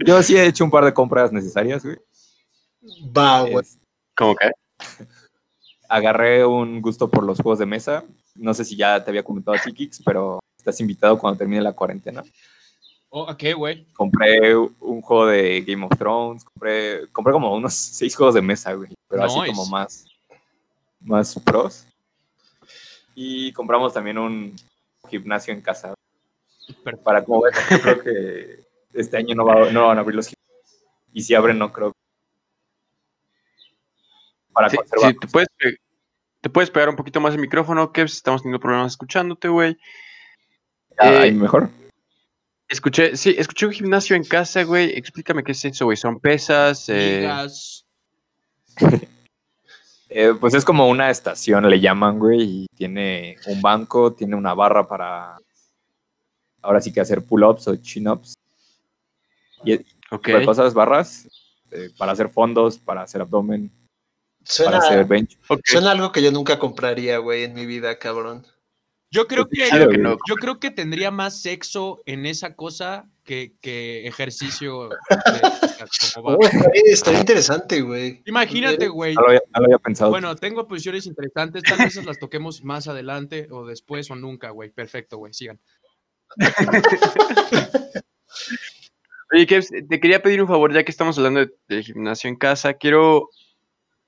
[0.05, 1.97] Yo sí he hecho un par de compras necesarias, güey.
[3.15, 3.65] Va, güey.
[4.15, 4.51] ¿Cómo que?
[5.89, 8.05] agarré un gusto por los juegos de mesa.
[8.35, 11.61] No sé si ya te había comentado a ti, Kix, pero estás invitado cuando termine
[11.61, 12.23] la cuarentena.
[13.09, 13.85] Oh, ¿a qué, güey?
[13.93, 18.73] Compré un juego de Game of Thrones, compré, compré como unos seis juegos de mesa,
[18.73, 20.05] güey, pero así como más,
[21.01, 21.85] más pros.
[23.15, 24.55] Y compramos también un
[25.09, 25.93] gimnasio en casa.
[26.83, 27.03] Perfecto.
[27.03, 28.59] Para como ves, yo creo que
[28.93, 30.83] este año no, va- no van a abrir los gimnasios.
[31.11, 31.91] Y si abren, no creo.
[34.53, 35.11] Para Sí, conservar.
[35.11, 35.47] sí, te, puedes,
[36.41, 39.77] te puedes pegar un poquito más el micrófono, que estamos teniendo problemas escuchándote, güey.
[41.01, 41.69] Ya, eh, ahí mejor.
[42.69, 44.91] Escuché, sí, escuché un gimnasio en casa, güey.
[44.95, 45.97] Explícame qué es eso, güey.
[45.97, 46.85] ¿Son pesas?
[46.87, 47.27] Eh.
[50.11, 54.55] Eh, pues es como una estación, le llaman, güey, y tiene un banco, tiene una
[54.55, 55.37] barra para
[56.63, 58.33] ahora sí que hacer pull-ups o chin-ups.
[59.63, 60.25] Y ese ok.
[60.25, 61.29] tipo de cosas, barras,
[61.69, 63.71] eh, para hacer fondos, para hacer abdomen,
[64.43, 65.37] Suena, para hacer bench.
[65.47, 65.61] ok.
[65.63, 68.47] suena algo que yo nunca compraría, güey, en mi vida, cabrón.
[69.11, 70.17] Yo creo Pues, que, claro que que no.
[70.27, 74.89] yo creo que tendría más sexo en esa cosa que, que ejercicio.
[76.13, 76.35] como va.
[76.35, 76.49] Oh,
[76.85, 78.21] estaría interesante, güey.
[78.27, 79.15] Imagínate, güey.
[79.15, 80.11] No lo había, no lo había pensado.
[80.11, 81.63] Bueno, tengo posiciones interesantes.
[81.63, 84.69] Tal vez las toquemos más adelante o después o nunca, güey.
[84.69, 85.33] Perfecto, güey.
[85.33, 85.59] Sigan.
[89.33, 92.73] Oye, Kevs, te quería pedir un favor, ya que estamos hablando de- gimnasio en casa.
[92.75, 93.29] Quiero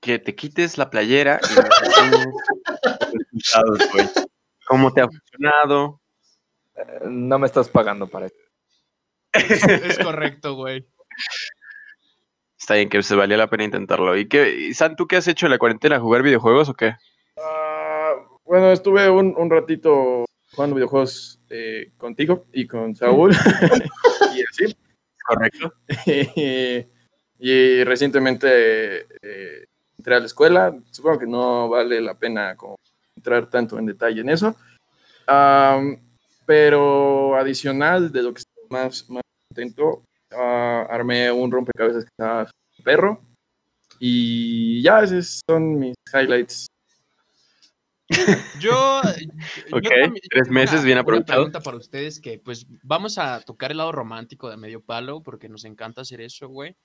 [0.00, 1.54] que te quites la playera y
[3.34, 4.26] nos
[4.66, 6.00] ¿Cómo te ha funcionado?
[6.74, 8.36] Eh, no me estás pagando para eso.
[9.32, 10.86] Es correcto, güey.
[12.58, 14.16] Está bien, que se valía la pena intentarlo.
[14.16, 16.00] ¿Y qué, y, San, tú qué has hecho en la cuarentena?
[16.00, 16.94] ¿Jugar videojuegos o qué?
[17.36, 23.30] Ah, bueno, estuve un, un ratito jugando videojuegos eh, contigo y con Saúl.
[24.34, 24.76] y así.
[25.24, 25.72] Correcto.
[27.38, 29.66] y recientemente eh,
[29.98, 30.76] entré a la escuela.
[30.90, 32.76] Supongo que no vale la pena como
[33.22, 34.56] entrar tanto en detalle en eso.
[35.28, 35.96] Am,
[36.44, 42.50] pero adicional de lo que estoy más, más contento, ah, armé un rompecabezas que estaba
[42.82, 43.20] perro.
[44.00, 46.66] Y ya, esos son mis highlights.
[48.58, 48.60] Yo.
[48.60, 51.34] yo Ok, también- yo tres tengo meses una- bien una aprovechados.
[51.44, 55.48] pregunta para ustedes que, pues, vamos a tocar el lado romántico de medio palo porque
[55.48, 56.76] nos encanta hacer eso, güey.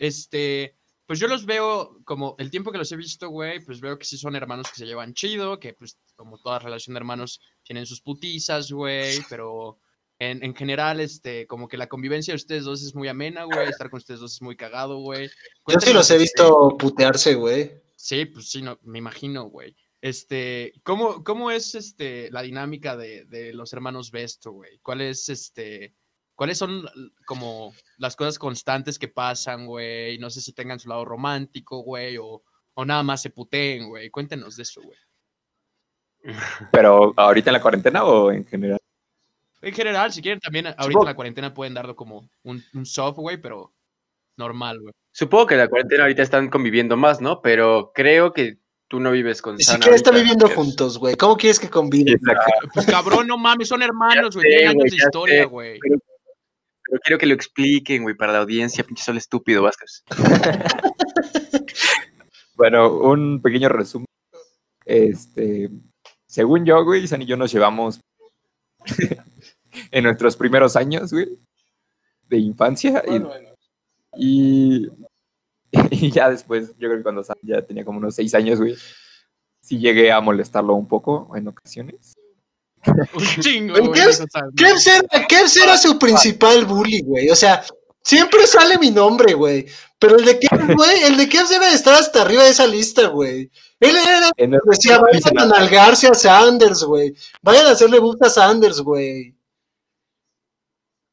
[0.00, 0.74] Este.
[1.08, 4.04] Pues yo los veo como el tiempo que los he visto, güey, pues veo que
[4.04, 7.86] sí son hermanos que se llevan chido, que pues como toda relación de hermanos tienen
[7.86, 9.78] sus putizas, güey, pero
[10.18, 13.70] en, en general, este, como que la convivencia de ustedes dos es muy amena, güey,
[13.70, 15.30] estar con ustedes dos es muy cagado, güey.
[15.66, 17.72] Yo sí los he este, visto putearse, güey.
[17.96, 19.74] Sí, pues sí, no, me imagino, güey.
[20.02, 24.78] Este, ¿cómo, cómo es este, la dinámica de, de los hermanos Besto, güey?
[24.80, 25.94] ¿Cuál es este,
[26.38, 26.88] ¿Cuáles son
[27.26, 30.18] como las cosas constantes que pasan, güey?
[30.18, 34.08] No sé si tengan su lado romántico, güey, o, o nada más se puteen, güey.
[34.08, 34.96] Cuéntenos de eso, güey.
[36.72, 38.78] Pero ahorita en la cuarentena o en general.
[39.62, 42.86] En general, si quieren, también ahorita Supongo- en la cuarentena pueden darlo como un, un
[42.86, 43.74] soft, güey, pero
[44.36, 44.94] normal, güey.
[45.10, 47.42] Supongo que en la cuarentena ahorita están conviviendo más, ¿no?
[47.42, 51.16] Pero creo que tú no vives con Ni Sana siquiera están viviendo juntos, güey.
[51.16, 52.14] ¿Cómo quieres que conviven?
[52.14, 52.68] Exacto.
[52.72, 54.46] Pues cabrón, no mames, son hermanos, güey.
[54.48, 55.80] Tienen años de historia, güey.
[56.88, 60.02] Pero quiero que lo expliquen, güey, para la audiencia, pinche sol estúpido, Vázquez.
[62.56, 64.06] Bueno, un pequeño resumen.
[64.84, 65.70] Este,
[66.26, 68.00] según yo, güey, San y yo nos llevamos
[69.92, 71.38] en nuestros primeros años, güey,
[72.28, 73.00] de infancia.
[73.06, 73.48] y- Bueno, bueno.
[74.16, 74.88] Y,
[75.92, 78.74] y ya después, yo creo que cuando Sam ya tenía como unos seis años, güey,
[79.62, 82.14] sí llegué a molestarlo un poco en ocasiones.
[83.14, 84.00] Un chingo, Güey, güey.
[84.02, 87.28] ¿qué es- o sea, Kevs era, Kevs era su principal bully, güey.
[87.30, 87.64] O sea,
[88.02, 89.66] siempre sale mi nombre, güey.
[89.98, 92.66] Pero el de Kevs, güey, el de Kevs debe de estar hasta arriba de esa
[92.66, 93.50] lista, güey.
[93.80, 97.14] Él era el- decía, vayan a nalgarse a Sanders, güey.
[97.42, 99.34] Vayan a hacerle busta a Sanders, güey.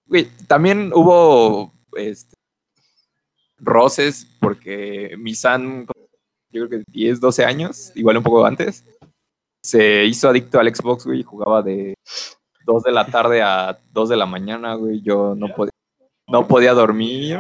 [0.08, 2.36] Güey, también hubo este,
[3.58, 5.88] roces porque mi San,
[6.52, 8.84] yo creo que 10, 12 años, igual un poco antes,
[9.66, 11.96] se hizo adicto al Xbox, güey, y jugaba de
[12.66, 15.02] 2 de la tarde a 2 de la mañana, güey.
[15.02, 15.72] Yo no podía,
[16.28, 17.40] no podía dormir.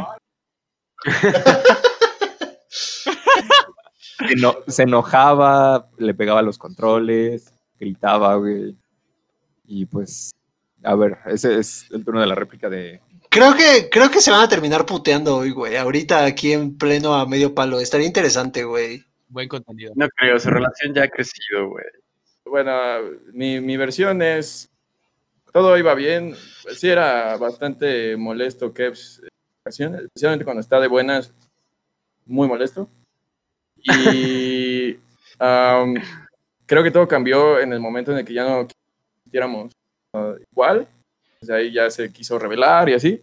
[4.18, 8.76] Se eno- se enojaba, le pegaba los controles, gritaba, güey.
[9.66, 10.32] Y pues,
[10.84, 14.32] a ver, ese es el turno de la réplica de, Creo que, creo que se
[14.32, 15.76] van a terminar puteando hoy, güey.
[15.76, 17.80] Ahorita aquí en pleno a medio palo.
[17.82, 19.04] Estaría interesante, güey.
[19.28, 19.92] Buen contenido.
[19.96, 21.84] No creo, su relación ya ha crecido, güey.
[22.46, 22.72] Bueno,
[23.34, 24.70] mi, mi versión es,
[25.52, 26.36] todo iba bien,
[26.76, 29.22] sí era bastante molesto Kevs
[29.66, 31.34] especialmente cuando está de buenas,
[32.26, 32.88] muy molesto.
[33.78, 34.98] Y
[35.40, 35.96] am,
[36.66, 38.68] creo que todo cambió en el momento en el que ya no
[39.24, 39.72] quisiéramos
[40.14, 40.88] uh, igual,
[41.46, 43.22] sea, ahí ya se quiso revelar y así.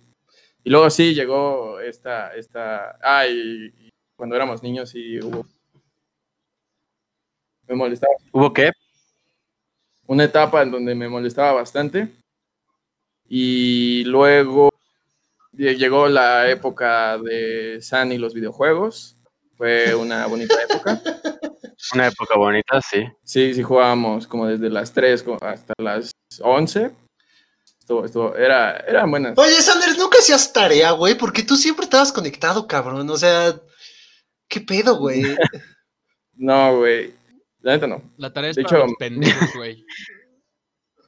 [0.64, 5.46] Y luego sí llegó esta, esta, ah, y, y cuando éramos niños sí hubo,
[7.66, 8.70] me molestaba ¿Hubo qué?
[10.06, 12.08] Una etapa en donde me molestaba bastante.
[13.28, 14.70] Y luego
[15.52, 19.16] lle- llegó la época de San y los videojuegos.
[19.56, 21.00] Fue una bonita época.
[21.94, 23.04] Una época bonita, sí.
[23.24, 26.92] Sí, sí jugábamos como desde las 3 co- hasta las 11.
[27.80, 29.36] Estuvo, estuvo, era, eran buenas.
[29.36, 33.10] Oye, Sanders, nunca hacías tarea, güey, porque tú siempre estabas conectado, cabrón.
[33.10, 33.56] O sea,
[34.48, 35.22] ¿qué pedo, güey?
[36.34, 37.12] No, güey.
[37.62, 38.02] La neta no.
[38.18, 39.84] La tarea es De para hecho- los pendejos, güey.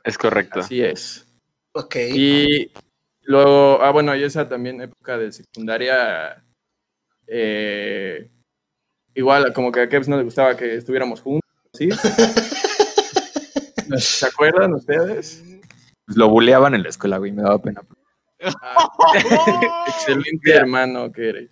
[0.05, 0.61] Es correcto.
[0.61, 1.27] Así es.
[1.73, 1.97] Ok.
[2.15, 2.71] Y
[3.23, 6.45] luego, ah, bueno, y esa también época de secundaria,
[7.27, 8.31] eh,
[9.15, 11.89] igual como que a Kevs no le gustaba que estuviéramos juntos, ¿sí?
[13.99, 15.43] ¿Se acuerdan ustedes?
[16.07, 17.83] pues, lo buleaban en la escuela, güey, me daba pena.
[18.61, 18.89] Ah,
[19.89, 21.51] excelente hermano que eres.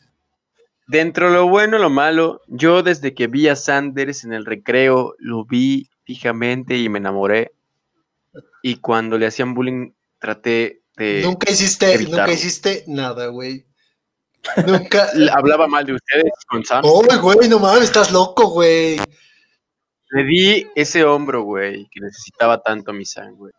[0.92, 4.44] Dentro de lo bueno y lo malo, yo desde que vi a Sanders en el
[4.44, 7.52] recreo, lo vi fijamente y me enamoré.
[8.62, 11.22] Y cuando le hacían bullying, traté de...
[11.22, 12.18] nunca hiciste, evitarlo.
[12.18, 13.64] nunca hiciste nada, güey.
[14.66, 15.08] Nunca.
[15.32, 16.82] Hablaba mal de ustedes con Sam.
[16.84, 18.98] Oh, güey, no mames, estás loco, güey.
[20.10, 23.52] Le di ese hombro, güey, que necesitaba tanto mi Sam, güey.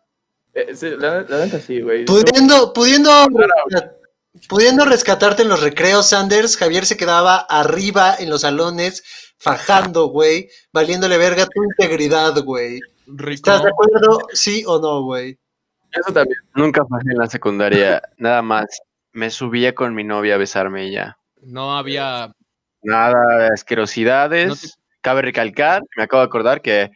[0.52, 2.04] Eh, sí, la, la neta sí, güey.
[2.04, 3.10] Pudiendo, pudiendo,
[4.48, 9.02] pudiendo rescatarte en los recreos, Sanders, Javier se quedaba arriba en los salones,
[9.38, 12.80] fajando, güey, valiéndole verga tu integridad, güey.
[13.28, 14.18] ¿Estás de acuerdo?
[14.32, 15.38] ¿Sí o no, güey?
[15.92, 16.38] Eso también.
[16.54, 18.66] Nunca fajé en la secundaria, nada más.
[19.12, 21.16] Me subía con mi novia a besarme y ya.
[21.42, 22.32] No había.
[22.82, 24.48] Nada de asquerosidades.
[24.48, 24.68] No te-
[25.00, 26.90] Cabe recalcar, me acabo de acordar que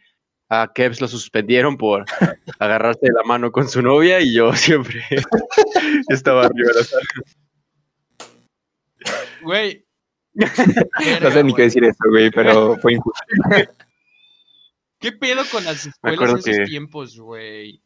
[0.49, 2.05] a Kevs lo suspendieron por
[2.57, 5.03] agarrarse de la mano con su novia y yo siempre
[6.09, 7.03] estaba arriba de la sala.
[9.41, 9.85] Güey.
[11.21, 13.19] No sé ni qué decir eso, güey, pero fue injusto.
[14.99, 17.81] ¿Qué pedo con las escuelas en esos que- tiempos, güey?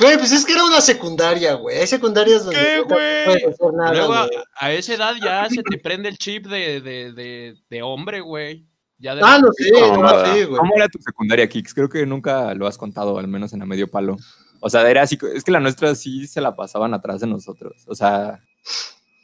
[0.00, 1.76] Güey, pues es que era una secundaria, güey.
[1.78, 3.44] Hay secundarias donde ¿Qué, no puedes güey?
[3.52, 4.14] hacer nada, Luego,
[4.54, 8.64] a esa edad ya se te prende el chip de, de, de, de hombre, güey.
[8.98, 10.58] Ya de Ah, no sé, No, no, sí, güey.
[10.58, 11.74] ¿Cómo era tu secundaria, Kix?
[11.74, 14.16] Creo que nunca lo has contado, al menos en a medio palo.
[14.60, 17.84] O sea, era así, es que la nuestra sí se la pasaban atrás de nosotros.
[17.86, 18.40] O sea,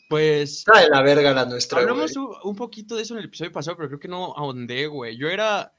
[0.09, 0.59] Pues.
[0.59, 1.91] Está de la verga la nuestra, güey.
[1.91, 4.87] Hablamos un, un poquito de eso en el episodio pasado, pero creo que no ahondé,
[4.87, 5.17] güey.
[5.17, 5.73] Yo era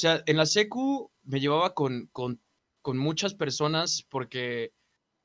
[0.00, 2.40] sea, en la secu me llevaba con, con,
[2.82, 4.72] con muchas personas porque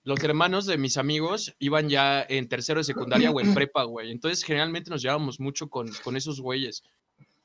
[0.03, 4.11] los hermanos de mis amigos iban ya en tercero de secundaria o en prepa, güey.
[4.11, 6.83] Entonces, generalmente nos llevábamos mucho con, con esos güeyes.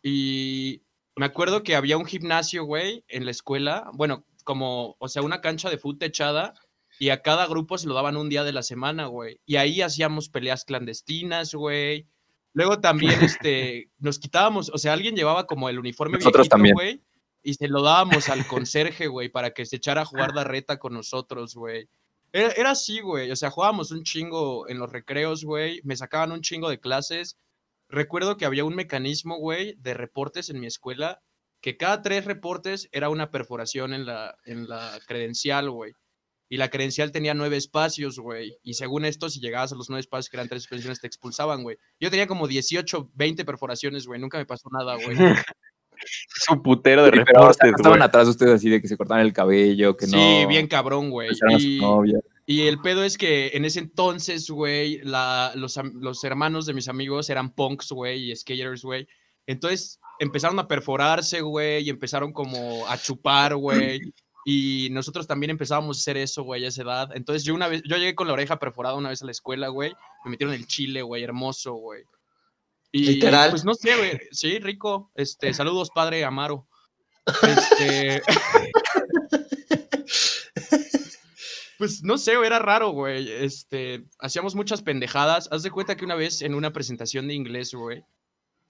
[0.02, 0.82] Y
[1.16, 3.90] me acuerdo que había un gimnasio, güey, en la escuela.
[3.94, 6.54] Bueno, como, o sea, una cancha de fútbol techada.
[6.98, 9.40] Y a cada grupo se lo daban un día de la semana, güey.
[9.46, 12.06] Y ahí hacíamos peleas clandestinas, güey.
[12.52, 16.74] Luego también, este, nos quitábamos, o sea, alguien llevaba como el uniforme Nosotros viejito, también.
[16.74, 17.02] güey.
[17.42, 20.78] Y se lo dábamos al conserje, güey, para que se echara a jugar la reta
[20.78, 21.88] con nosotros, güey.
[22.32, 23.30] Era, era así, güey.
[23.30, 25.80] O sea, jugábamos un chingo en los recreos, güey.
[25.84, 27.38] Me sacaban un chingo de clases.
[27.90, 31.20] Recuerdo que había un mecanismo, güey, de reportes en mi escuela,
[31.60, 35.92] que cada tres reportes era una perforación en la, en la credencial, güey.
[36.48, 38.56] Y la credencial tenía nueve espacios, güey.
[38.62, 41.62] Y según esto, si llegabas a los nueve espacios, que eran tres expresiones, te expulsaban,
[41.62, 41.76] güey.
[42.00, 44.20] Yo tenía como 18, 20 perforaciones, güey.
[44.20, 45.16] Nunca me pasó nada, güey.
[46.02, 48.80] Es un putero de Sí, pero o sea, reportes, estaban atrás de ustedes así de
[48.80, 50.12] que se cortaban el cabello, que no.
[50.12, 51.28] Sí, bien cabrón, güey.
[51.58, 51.78] Y.
[52.46, 57.30] y el pedo es que en ese entonces, güey, los, los hermanos de mis amigos
[57.30, 59.06] eran punks, güey, y skaters, güey.
[59.46, 64.00] Entonces empezaron a perforarse, güey, y empezaron como a chupar, güey.
[64.44, 67.10] Y nosotros también empezábamos a hacer eso, güey, a esa edad.
[67.14, 69.68] Entonces yo una vez, yo llegué con la oreja perforada una vez a la escuela,
[69.68, 69.92] güey.
[70.24, 72.02] Me metieron el chile, güey, hermoso, güey.
[72.92, 73.50] Y, Literal.
[73.50, 74.20] Pues no sé, güey.
[74.30, 75.10] Sí, rico.
[75.14, 76.66] Este, saludos, padre Amaro.
[77.42, 78.22] Este.
[81.80, 83.32] Pues no sé, era raro, güey.
[83.32, 85.48] Este, hacíamos muchas pendejadas.
[85.50, 88.04] Haz de cuenta que una vez en una presentación de inglés, güey,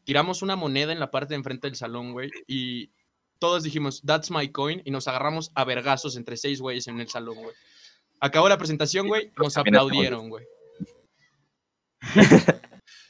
[0.04, 2.92] tiramos una moneda en la parte de enfrente del salón, güey, y
[3.40, 7.08] todos dijimos, that's my coin, y nos agarramos a vergazos entre seis güeyes en el
[7.08, 7.56] salón, güey.
[8.20, 10.46] Acabó la presentación, güey, nos aplaudieron, güey.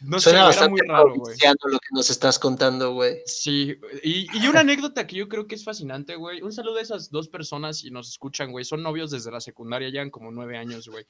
[0.00, 3.18] No sé, Suena era bastante muy raro, lo que nos estás contando, güey.
[3.26, 6.40] Sí, y, y una anécdota que yo creo que es fascinante, güey.
[6.40, 8.64] Un saludo a esas dos personas y nos escuchan, güey.
[8.64, 11.04] Son novios desde la secundaria, llevan como nueve años, güey.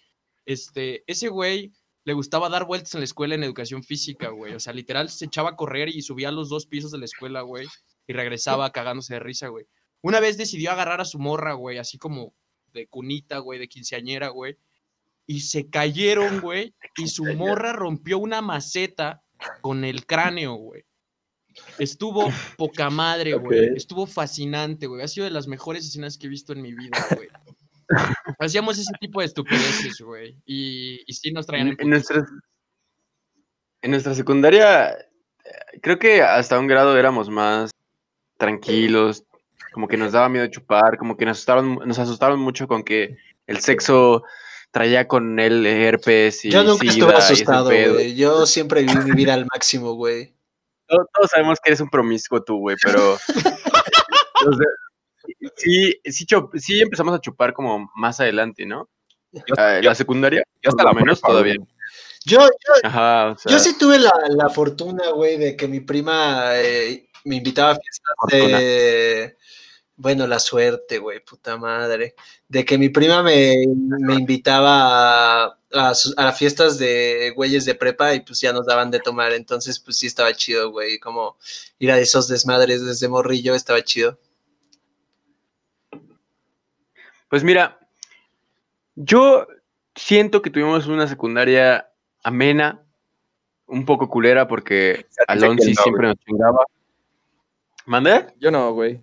[0.44, 1.72] Este, ese güey
[2.04, 4.54] le gustaba dar vueltas en la escuela en educación física, güey.
[4.54, 7.04] O sea, literal se echaba a correr y subía a los dos pisos de la
[7.04, 7.68] escuela, güey.
[8.06, 9.66] Y regresaba cagándose de risa, güey.
[10.02, 12.34] Una vez decidió agarrar a su morra, güey, así como
[12.72, 14.56] de cunita, güey, de quinceañera, güey.
[15.30, 16.74] Y se cayeron, güey.
[16.96, 19.22] Y su morra rompió una maceta
[19.60, 20.84] con el cráneo, güey.
[21.78, 22.26] Estuvo
[22.58, 23.76] poca madre, güey.
[23.76, 25.04] Estuvo fascinante, güey.
[25.04, 27.28] Ha sido de las mejores escenas que he visto en mi vida, güey.
[28.40, 30.36] Hacíamos ese tipo de estupideces, güey.
[30.44, 32.26] Y, y sí nos traían en En, en nuestra,
[33.82, 35.06] en nuestra secundaria, eh,
[35.80, 37.70] creo que hasta un grado éramos más
[38.36, 39.22] tranquilos,
[39.70, 43.16] como que nos daba miedo chupar, como que nos asustaron, nos asustaron mucho con que
[43.46, 44.24] el sexo
[44.70, 48.14] traía con él herpes y Yo nunca sida estuve asustado, güey.
[48.14, 50.34] Yo siempre viví mi vida al máximo, güey.
[50.86, 53.14] Todos, todos sabemos que eres un promiscuo tú, güey, pero...
[54.46, 54.66] o sea,
[55.56, 58.88] sí, sí, chup- sí empezamos a chupar como más adelante, ¿no?
[59.32, 61.54] Yo, Ah, yo- la secundaria, yo hasta la lo menos prepa, todavía.
[62.24, 62.48] Yo, yo,
[62.82, 67.08] Ajá, o sea, yo sí tuve la, la fortuna, güey, de que mi prima eh,
[67.24, 69.36] me invitaba a fiestas de...
[70.02, 72.14] Bueno, la suerte, güey, puta madre.
[72.48, 78.20] De que mi prima me, me invitaba a, a fiestas de güeyes de prepa y
[78.20, 79.34] pues ya nos daban de tomar.
[79.34, 80.98] Entonces, pues sí estaba chido, güey.
[80.98, 81.36] Como
[81.78, 84.18] ir a esos desmadres desde morrillo estaba chido.
[87.28, 87.78] Pues mira,
[88.94, 89.48] yo
[89.94, 92.82] siento que tuvimos una secundaria amena,
[93.66, 96.64] un poco culera, porque Alonso siempre nos chingaba.
[97.84, 98.28] ¿Mandé?
[98.38, 98.98] Yo no, güey.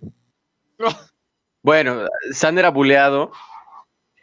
[1.62, 3.30] Bueno, San era buleado,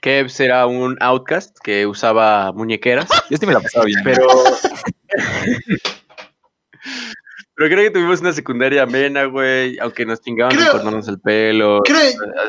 [0.01, 3.99] Kevs era un outcast que usaba muñequeras, Yo sí me la pasaba bien.
[4.03, 4.27] pero...
[7.55, 11.19] pero creo que tuvimos una secundaria amena, güey, aunque nos chingaban Creo- con cortarnos el
[11.19, 11.97] pelo, Creo,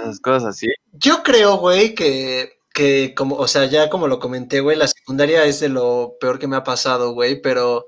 [0.01, 0.69] esas cosas así.
[0.93, 5.45] Yo creo, güey, que, que como, o sea, ya como lo comenté, güey, la secundaria
[5.45, 7.87] es de lo peor que me ha pasado, güey, pero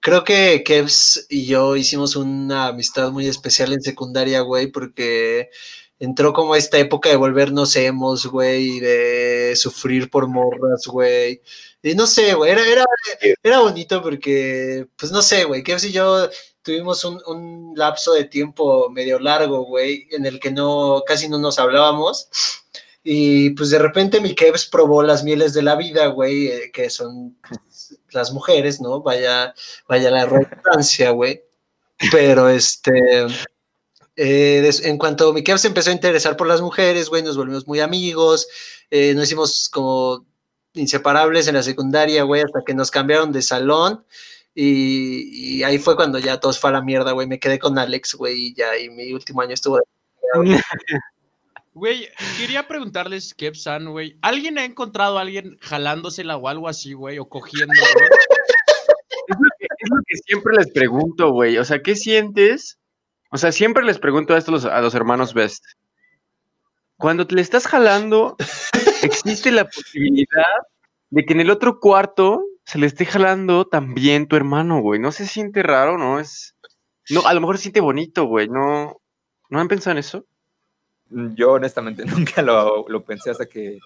[0.00, 5.50] creo que Kevs y yo hicimos una amistad muy especial en secundaria, güey, porque
[5.98, 11.42] entró como esta época de volvernos emos, güey, y de sufrir por morras, güey.
[11.82, 12.84] Y no sé, güey, era, era,
[13.42, 16.28] era bonito porque, pues no sé, güey, Kevs y yo
[16.62, 21.38] tuvimos un, un lapso de tiempo medio largo, güey, en el que no, casi no
[21.38, 22.28] nos hablábamos.
[23.02, 26.90] Y pues de repente mi Kevs probó las mieles de la vida, güey, eh, que
[26.90, 27.60] son pues,
[28.18, 29.00] las mujeres, ¿no?
[29.02, 29.54] Vaya,
[29.88, 31.42] vaya la redundancia, güey.
[32.12, 33.26] Pero este,
[34.16, 37.66] eh, en cuanto mi Kevs se empezó a interesar por las mujeres, güey, nos volvimos
[37.66, 38.48] muy amigos,
[38.90, 40.26] eh, nos hicimos como
[40.74, 44.04] inseparables en la secundaria, güey, hasta que nos cambiaron de salón.
[44.54, 47.28] Y, ahí fue cuando ya todo fue a la mierda, güey.
[47.28, 49.82] Me quedé con Alex, güey, y ya, y mi último año estuvo de
[51.78, 54.18] Güey, quería preguntarles, Kepsan, güey.
[54.20, 57.20] ¿Alguien ha encontrado a alguien jalándosela o algo así, güey?
[57.20, 57.72] O cogiendo.
[57.72, 61.56] Es lo, que, siempre les pregunto, güey.
[61.56, 62.80] O sea, ¿qué sientes?
[63.30, 65.64] O sea, siempre les pregunto esto a los, a los hermanos Best.
[66.96, 68.36] Cuando te le estás jalando,
[69.04, 70.46] existe la posibilidad
[71.10, 74.98] de que en el otro cuarto se le esté jalando también tu hermano, güey.
[74.98, 76.18] No se siente raro, ¿no?
[76.18, 76.56] Es.
[77.08, 78.48] No, a lo mejor se siente bonito, güey.
[78.48, 79.00] No.
[79.48, 80.24] ¿No han pensado en eso?
[81.10, 83.78] Yo honestamente nunca lo, lo pensé hasta que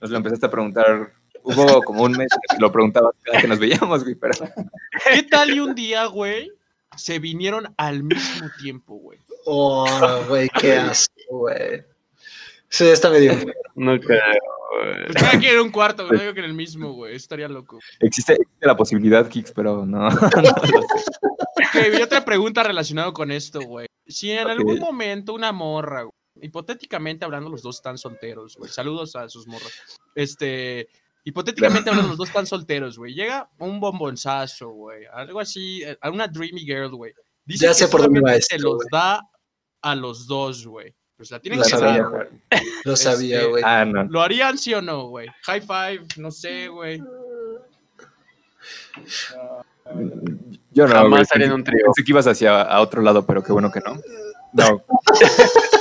[0.00, 1.12] nos lo empezaste a preguntar.
[1.42, 4.34] Hubo como un mes que lo preguntabas cada que nos veíamos, güey, pero
[5.12, 6.50] ¿Qué tal y un día, güey,
[6.96, 9.20] se vinieron al mismo tiempo, güey?
[9.44, 9.86] Oh,
[10.28, 11.84] güey, qué asco, güey.
[12.68, 13.32] Sí, está medio.
[13.76, 14.20] No creo,
[14.72, 15.06] güey.
[15.06, 16.10] Pues cada quien en un cuarto.
[16.10, 17.14] No digo que en el mismo, güey.
[17.14, 17.78] Estaría loco.
[18.00, 20.10] existe, existe la posibilidad, Kix, pero no.
[20.10, 20.82] no lo
[21.72, 22.02] sé.
[22.02, 23.86] Otra pregunta relacionada con esto, güey.
[24.06, 28.70] Si en algún momento una morra, güey, hipotéticamente hablando, los dos están solteros, güey.
[28.70, 29.72] Saludos a sus morras.
[30.14, 30.88] Este,
[31.24, 33.14] hipotéticamente hablando, los dos están solteros, güey.
[33.14, 35.04] Llega un bombonzazo, güey.
[35.12, 37.12] Algo así, eh, a una dreamy girl, güey.
[37.44, 39.20] Dice Ya que por dónde va esto, Se los da
[39.82, 40.94] a los dos, güey.
[41.16, 42.26] Pues la tienen Lo que sabía, dar, güey.
[42.84, 43.62] Lo sabía, Este, güey.
[43.64, 44.04] Ah, no.
[44.04, 45.28] ¿Lo harían sí o no, güey?
[45.44, 47.02] High five, no sé, güey.
[50.72, 50.94] Yo no.
[50.94, 51.84] Jamás harían un trío.
[51.86, 54.00] Pensé que ibas hacia a otro lado, pero qué bueno que no.
[54.52, 54.84] No.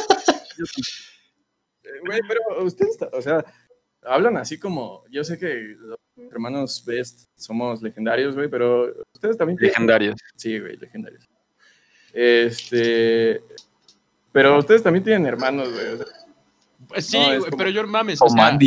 [2.06, 3.46] Güey, pero ustedes, o sea,
[4.04, 5.98] hablan así como, yo sé que los
[6.32, 10.16] hermanos Best somos legendarios, güey, pero ustedes también tienen- Legendarios.
[10.36, 11.28] Sí, güey, legendarios.
[12.14, 13.44] Este,
[14.32, 15.86] pero ustedes también tienen hermanos, güey.
[15.94, 16.06] o sea,
[16.88, 18.22] Pues sí, No, güey, como- pero yo mames.
[18.22, 18.58] o O sea.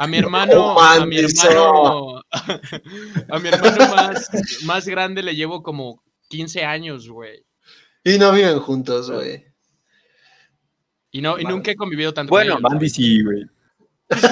[0.00, 2.22] A mi hermano, Oh, a mi hermano,
[3.32, 4.30] a mi hermano más,
[4.64, 7.44] más grande le llevo como 15 años, güey.
[8.04, 9.44] Y no viven juntos, güey.
[11.18, 12.70] Y no, y nunca he convivido tanto Bueno, con ellos.
[12.70, 13.44] Mandy sí, güey.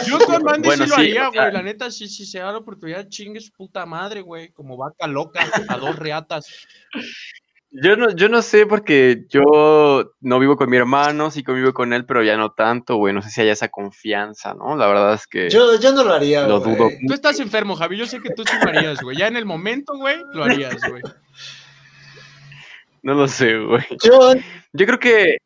[0.06, 1.52] Yo con Mandy Bueno, sí lo haría, o sea- güey.
[1.54, 4.52] La neta, sí, sí se da la oportunidad, chingue su puta madre, güey.
[4.52, 6.46] Como vaca loca, a dos reatas.
[7.72, 11.92] Yo no, yo no sé porque yo no vivo con mi hermano, sí convivo con
[11.92, 13.12] él, pero ya no tanto, güey.
[13.12, 14.76] No sé si haya esa confianza, ¿no?
[14.76, 16.76] La verdad es que Yo, yo no lo haría, lo güey.
[16.76, 16.88] dudo.
[17.08, 17.96] Tú estás enfermo, Javi.
[17.98, 19.16] Yo sé que tú sí lo harías, güey.
[19.16, 21.02] Ya en el momento, güey, lo harías, güey.
[23.02, 23.84] No lo sé, güey.
[24.02, 24.32] Yo,
[24.72, 25.36] Yo creo que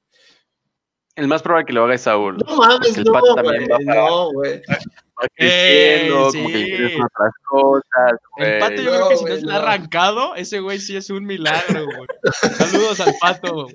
[1.16, 2.36] el más probable que lo haga es Saúl.
[2.38, 3.44] no mames, el no, pato güey.
[3.44, 4.62] también va para- No, güey.
[5.22, 9.24] Va creciendo, Eh, como que le otras cosas, El pato, yo no, creo que si
[9.24, 9.62] no güey, se le ha no.
[9.62, 12.08] arrancado, ese güey sí es un milagro, güey.
[12.56, 13.68] Saludos al pato.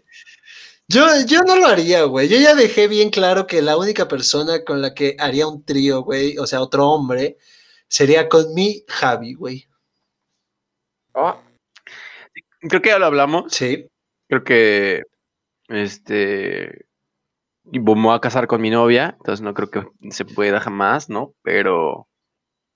[0.88, 2.28] Yo, yo no lo haría, güey.
[2.28, 6.02] Yo ya dejé bien claro que la única persona con la que haría un trío,
[6.02, 7.38] güey, o sea, otro hombre,
[7.88, 9.68] sería con mi Javi, güey.
[11.16, 11.40] ah,
[12.62, 13.52] Creo que ya lo hablamos.
[13.54, 13.88] Sí.
[14.28, 15.04] Creo que
[15.70, 16.85] este
[17.72, 21.34] me voy a casar con mi novia, entonces no creo que se pueda jamás, ¿no?
[21.44, 22.08] Pero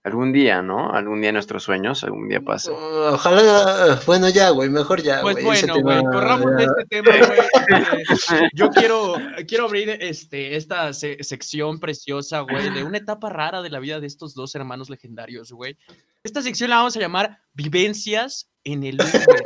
[0.03, 0.91] algún día, ¿no?
[0.93, 2.71] Algún día nuestros sueños, algún día pasa.
[2.71, 5.45] Ojalá, bueno, ya, güey, mejor ya, Pues güey.
[5.45, 7.39] bueno, güey, corramos de ya- este tema, güey.
[8.53, 9.13] Yo quiero,
[9.47, 13.99] quiero abrir este, esta se- sección preciosa, güey, de una etapa rara de la vida
[13.99, 15.77] de estos dos hermanos legendarios, güey.
[16.23, 19.43] Esta sección la vamos a llamar Vivencias en el Uber.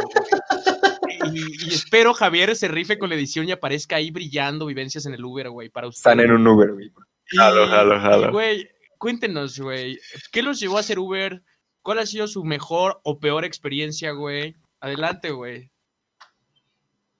[1.65, 5.13] Y, y espero Javier se rife con la edición y aparezca ahí brillando Vivencias en
[5.13, 6.05] el Uber, güey, para ustedes.
[6.05, 6.91] Están en un Uber, güey.
[7.27, 8.31] Jalo, jalo, jalo.
[8.31, 9.99] Güey, cuéntenos, güey,
[10.31, 11.43] ¿qué los llevó a hacer Uber?
[11.81, 14.55] ¿Cuál ha sido su mejor o peor experiencia, güey?
[14.79, 15.69] Adelante, güey.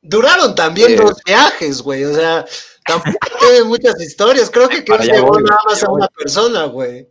[0.02, 2.04] Duraron también dos viajes, güey.
[2.04, 2.46] O sea,
[2.86, 4.50] tampoco tiene muchas historias.
[4.50, 7.10] Creo que, que voy, nada más a una persona, güey.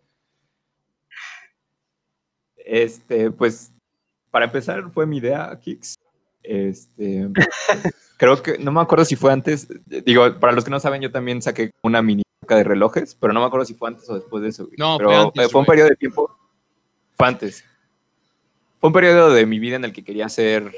[2.57, 3.73] Este, pues,
[4.31, 5.95] para empezar, fue mi idea, Kix.
[6.43, 7.29] Este,
[8.17, 11.11] creo que, no me acuerdo si fue antes, digo, para los que no saben, yo
[11.11, 14.15] también saqué una mini marca de relojes, pero no me acuerdo si fue antes o
[14.15, 14.65] después de eso.
[14.65, 14.77] güey.
[14.79, 16.37] No, pero fue antes, fue un periodo de tiempo,
[17.17, 17.65] fue antes.
[18.81, 20.73] Fue un periodo de mi vida en el que quería hacer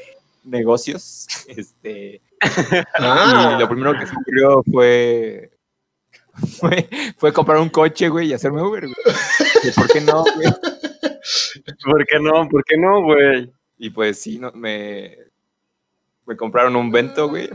[0.44, 2.20] negocios, este,
[2.94, 5.50] Ah, y lo primero que se me ocurrió fue,
[6.58, 9.16] fue, fue comprar un coche, güey, y hacerme Uber, güey.
[9.62, 10.48] Y, ¿Por qué no, güey?
[11.84, 12.48] ¿Por qué no?
[12.48, 13.52] ¿Por qué no, güey?
[13.78, 15.16] Y pues sí, no, me,
[16.26, 17.48] me compraron un vento, güey.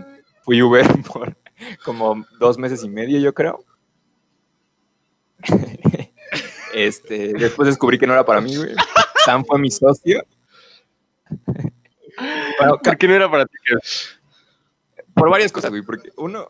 [0.44, 1.36] Fui Uber por
[1.84, 3.64] como dos meses y medio, yo creo.
[6.72, 8.76] Este, después descubrí que no era para mí, güey.
[9.26, 10.24] Sam fue mi socio.
[12.60, 13.58] Bueno, ¿Por qué no era para ti?
[15.14, 15.82] por varias cosas, güey.
[15.82, 16.50] Porque uno,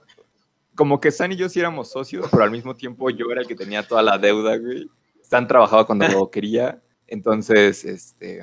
[0.73, 3.47] como que San y yo sí éramos socios, pero al mismo tiempo yo era el
[3.47, 4.89] que tenía toda la deuda, güey.
[5.21, 6.81] San trabajaba cuando lo quería.
[7.05, 8.41] Entonces, este.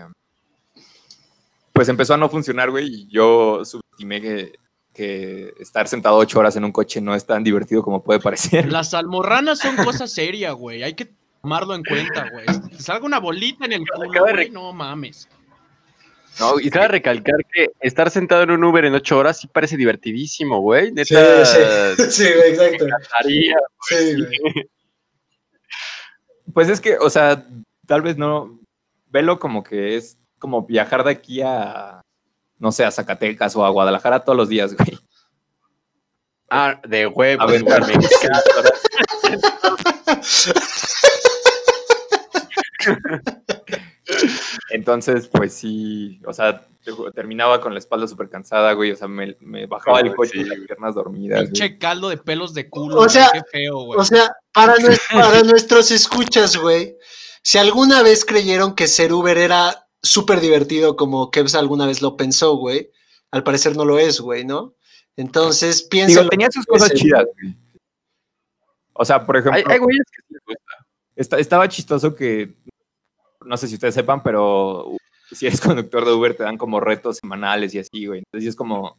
[1.77, 4.53] Pues empezó a no funcionar, güey, y yo subestimé que,
[4.95, 8.73] que estar sentado ocho horas en un coche no es tan divertido como puede parecer.
[8.73, 10.83] Las almorranas son cosa seria, güey.
[10.83, 11.13] Hay que
[11.43, 12.47] tomarlo en cuenta, güey.
[12.71, 15.29] Te salga una bolita en el culo, güey, no mames.
[16.41, 19.77] No, Y cabe recalcar que estar sentado en un Uber en ocho horas sí parece
[19.77, 20.87] divertidísimo, güey.
[20.89, 22.87] Sí, Neta, sí, sí, güey, exacto.
[23.19, 23.57] haría.
[23.87, 24.71] Sí, güey.
[26.55, 27.47] Pues es que, o sea,
[27.87, 28.59] tal vez no.
[29.09, 32.03] Velo como que es como viajar de aquí a,
[32.59, 34.99] no sé, a Zacatecas o a Guadalajara todos los días, güey.
[36.49, 38.41] Ah, de huevos, A ver, güey, me encanta.
[44.71, 48.93] Entonces, pues sí, o sea, te- terminaba con la espalda súper cansada, güey.
[48.93, 51.45] O sea, me, me bajaba del Ay, coche sí, con las piernas dormidas.
[51.45, 52.97] Pinche caldo de pelos de culo.
[52.97, 53.99] O güey, sea, qué feo, güey.
[53.99, 56.97] O sea, para nuestros escuchas, güey,
[57.43, 62.17] si alguna vez creyeron que ser Uber era súper divertido como Kevs alguna vez lo
[62.17, 62.91] pensó, güey,
[63.31, 64.75] al parecer no lo es, güey, ¿no?
[65.17, 66.21] Entonces, piensa.
[66.21, 67.55] Digo, tenía sus cosas chidas, güey.
[68.93, 70.87] O sea, por ejemplo, Hay, hay güeyes que sí les gusta.
[71.17, 72.55] esta- estaba chistoso que,
[73.45, 74.97] no sé si ustedes sepan, pero
[75.33, 78.21] si eres conductor de Uber te dan como retos semanales y así, güey.
[78.21, 78.97] Entonces es como,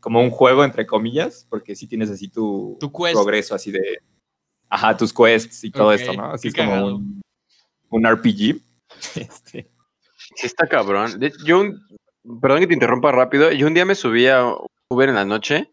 [0.00, 3.12] como un juego, entre comillas, porque sí tienes así tu, Tu quest.
[3.14, 4.00] progreso, así de,
[4.68, 6.32] ajá, tus quests y todo esto, ¿no?
[6.32, 7.22] Así es como un,
[7.90, 8.60] un RPG.
[9.16, 9.70] Este,
[10.36, 11.20] Sí está cabrón.
[11.44, 11.80] Yo, un-
[12.40, 14.54] perdón que te interrumpa rápido, yo un día me subí a
[14.88, 15.70] Uber en la noche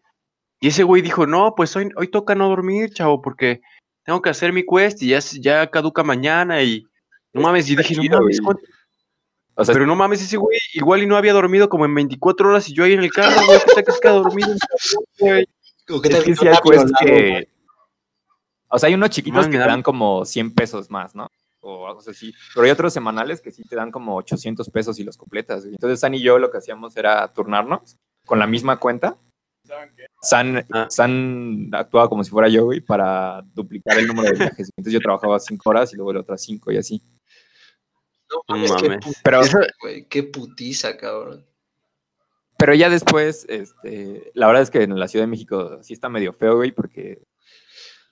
[0.60, 3.60] y ese güey dijo, no, pues hoy, hoy toca no dormir, chavo, porque
[4.04, 6.84] tengo que hacer mi quest y ya, ya caduca mañana y
[7.32, 8.40] no mames, y está dije, no mames,
[9.66, 12.74] pero no mames, ese güey igual y no había dormido como en 24 horas y
[12.74, 14.54] yo ahí en el carro, güey, ¿qué tal que se queda dormido?
[15.18, 15.46] güey?
[15.90, 16.56] ¿O qué es tal que que sí hay
[17.04, 17.48] que...
[18.68, 21.28] O sea, hay unos chiquitos Man, que te dan como 100 pesos más, ¿no?
[21.62, 22.32] O algo así.
[22.54, 25.62] Pero hay otros semanales que sí te dan como 800 pesos y los completas.
[25.62, 25.74] güey.
[25.74, 27.96] Entonces, San y yo lo que hacíamos era turnarnos
[28.26, 29.16] con la misma cuenta.
[30.22, 30.86] San, Ah.
[30.90, 34.70] San actuaba como si fuera yo, güey, para duplicar el número de viajes.
[34.76, 37.02] Entonces yo trabajaba 5 horas y luego el otras 5 y así.
[38.30, 39.40] No mames, qué putiza, Pero,
[39.82, 41.44] güey, qué putiza, cabrón.
[42.56, 46.08] pero ya después, este, la verdad es que en la Ciudad de México sí está
[46.08, 47.22] medio feo, güey, porque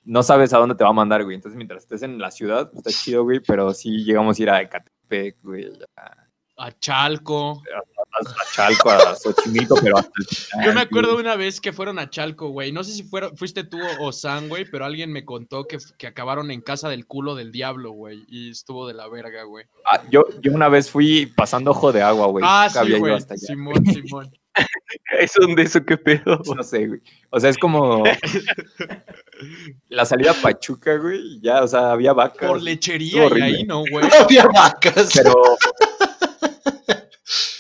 [0.09, 1.37] no sabes a dónde te va a mandar, güey.
[1.37, 4.51] Entonces, mientras estés en la ciudad, pues, está chido, güey, pero sí llegamos a ir
[4.51, 6.17] a Ecatepec, güey, a,
[6.57, 7.63] A Chalco.
[7.63, 10.85] a Chalco, a Xochimilco, pero hasta el final, Yo me güey.
[10.87, 12.73] acuerdo de una vez que fueron a Chalco, güey.
[12.73, 16.07] No sé si fuera, fuiste tú o San, güey, pero alguien me contó que, que
[16.09, 18.25] acabaron en casa del culo del diablo, güey.
[18.29, 19.67] Y estuvo de la verga, güey.
[19.85, 22.45] Ah, yo, yo una vez fui pasando ojo de agua, güey.
[22.49, 23.15] Ah, sí, güey.
[23.15, 23.47] hasta allá.
[23.47, 24.31] Simón, Simón.
[25.21, 26.41] ¿Es donde eso qué pedo?
[26.55, 27.01] No sé, güey.
[27.31, 28.05] O sea, es como
[29.89, 32.49] la salida a Pachuca, güey, ya, o sea, había vacas.
[32.49, 34.09] Por lechería y ahí, ¿no, güey?
[34.19, 35.11] Había vacas.
[35.15, 35.35] Pero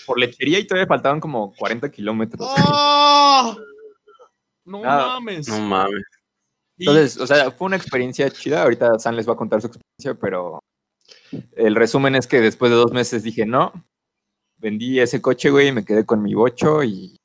[0.07, 2.49] por lechería y todavía faltaban como 40 kilómetros.
[2.59, 3.57] ¡Oh!
[4.65, 5.49] No mames.
[5.49, 6.05] No mames.
[6.79, 8.63] Entonces, o sea, fue una experiencia chida.
[8.63, 10.61] Ahorita San les va a contar su experiencia, pero
[11.57, 13.73] el resumen es que después de dos meses dije, no,
[14.59, 17.19] vendí ese coche, güey, y me quedé con mi bocho y,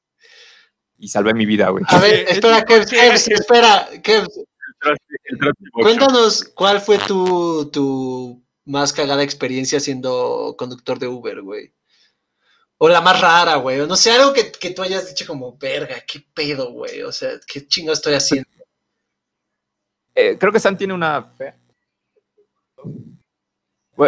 [0.98, 1.84] y salvé mi vida, güey.
[1.88, 4.40] A ver, espera, es- Kevs, Kevs, espera, Kevs,
[5.72, 11.74] cuéntanos cuál fue tu, tu más cagada experiencia siendo conductor de Uber, güey.
[12.78, 13.80] O la más rara, güey.
[13.80, 17.02] O no sé, algo que, que tú hayas dicho como, verga, qué pedo, güey.
[17.04, 18.50] O sea, qué chingo estoy haciendo.
[20.16, 21.54] Eh, creo que San tiene una fe.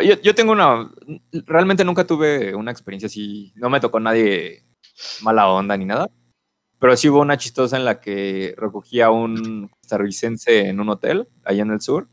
[0.02, 0.92] Yo, yo tengo una.
[1.32, 3.52] Realmente nunca tuve una experiencia así.
[3.56, 4.66] No me tocó nadie
[5.22, 6.10] mala onda ni nada.
[6.80, 11.28] Pero sí hubo una chistosa en la que recogí a un costarricense en un hotel,
[11.44, 12.08] allá en el sur.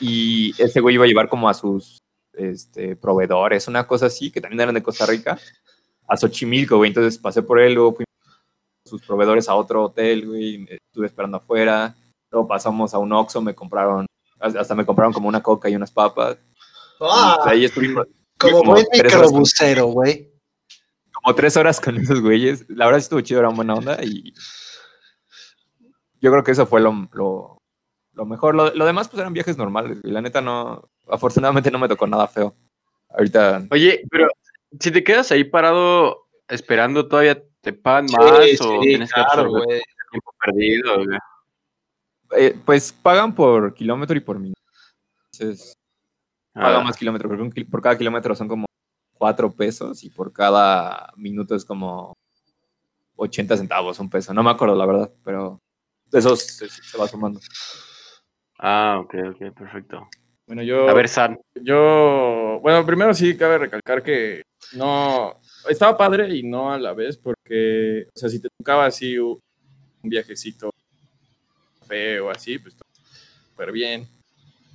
[0.00, 1.98] Y ese güey iba a llevar como a sus
[2.32, 5.38] este, proveedores, una cosa así, que también eran de Costa Rica,
[6.08, 6.88] a Xochimilco, güey.
[6.88, 8.04] Entonces pasé por él, luego fui
[8.86, 10.66] sus proveedores a otro hotel, güey.
[10.68, 11.94] Estuve esperando afuera.
[12.30, 14.06] Luego pasamos a un Oxxo, me compraron,
[14.38, 16.38] hasta me compraron como una coca y unas papas.
[17.00, 18.06] Ah, ahí estuvimos
[18.38, 20.30] como como buen microbusero, güey.
[21.12, 22.64] como tres horas con esos güeyes.
[22.68, 24.32] La verdad estuvo chido, era buena onda y
[26.20, 27.58] yo creo que eso fue lo, lo,
[28.12, 28.54] lo mejor.
[28.54, 32.06] Lo, lo demás pues eran viajes normales, y la neta no, afortunadamente no me tocó
[32.06, 32.54] nada feo.
[33.08, 34.28] Ahorita, Oye, pero
[34.78, 39.20] si te quedas ahí parado esperando, ¿todavía te pagan Sí, más sí, o tienes que
[39.22, 39.50] claro,
[40.10, 40.96] tiempo perdido?
[41.04, 41.18] güey?
[42.36, 44.60] eh, pues pagan por kilómetro y por minuto.
[45.32, 45.72] Entonces,
[46.52, 48.66] paga Ah, más kilómetro, porque un kil- por cada kilómetro son como
[49.14, 52.14] cuatro pesos y por cada minuto es como
[53.16, 54.32] 80 centavos, un peso.
[54.32, 55.58] No me acuerdo la verdad, pero
[56.12, 57.40] eso se, se va sumando.
[58.58, 60.08] Ah, ok, ok, perfecto.
[60.46, 60.88] Bueno, yo.
[60.88, 61.38] A ver, San.
[61.54, 64.42] Yo, bueno, primero sí cabe recalcar que
[64.72, 69.16] no, estaba padre y no a la vez, porque, o sea, si te tocaba así
[69.18, 69.38] un
[70.02, 70.70] viajecito
[71.86, 72.76] feo así, pues
[73.50, 74.08] súper bien.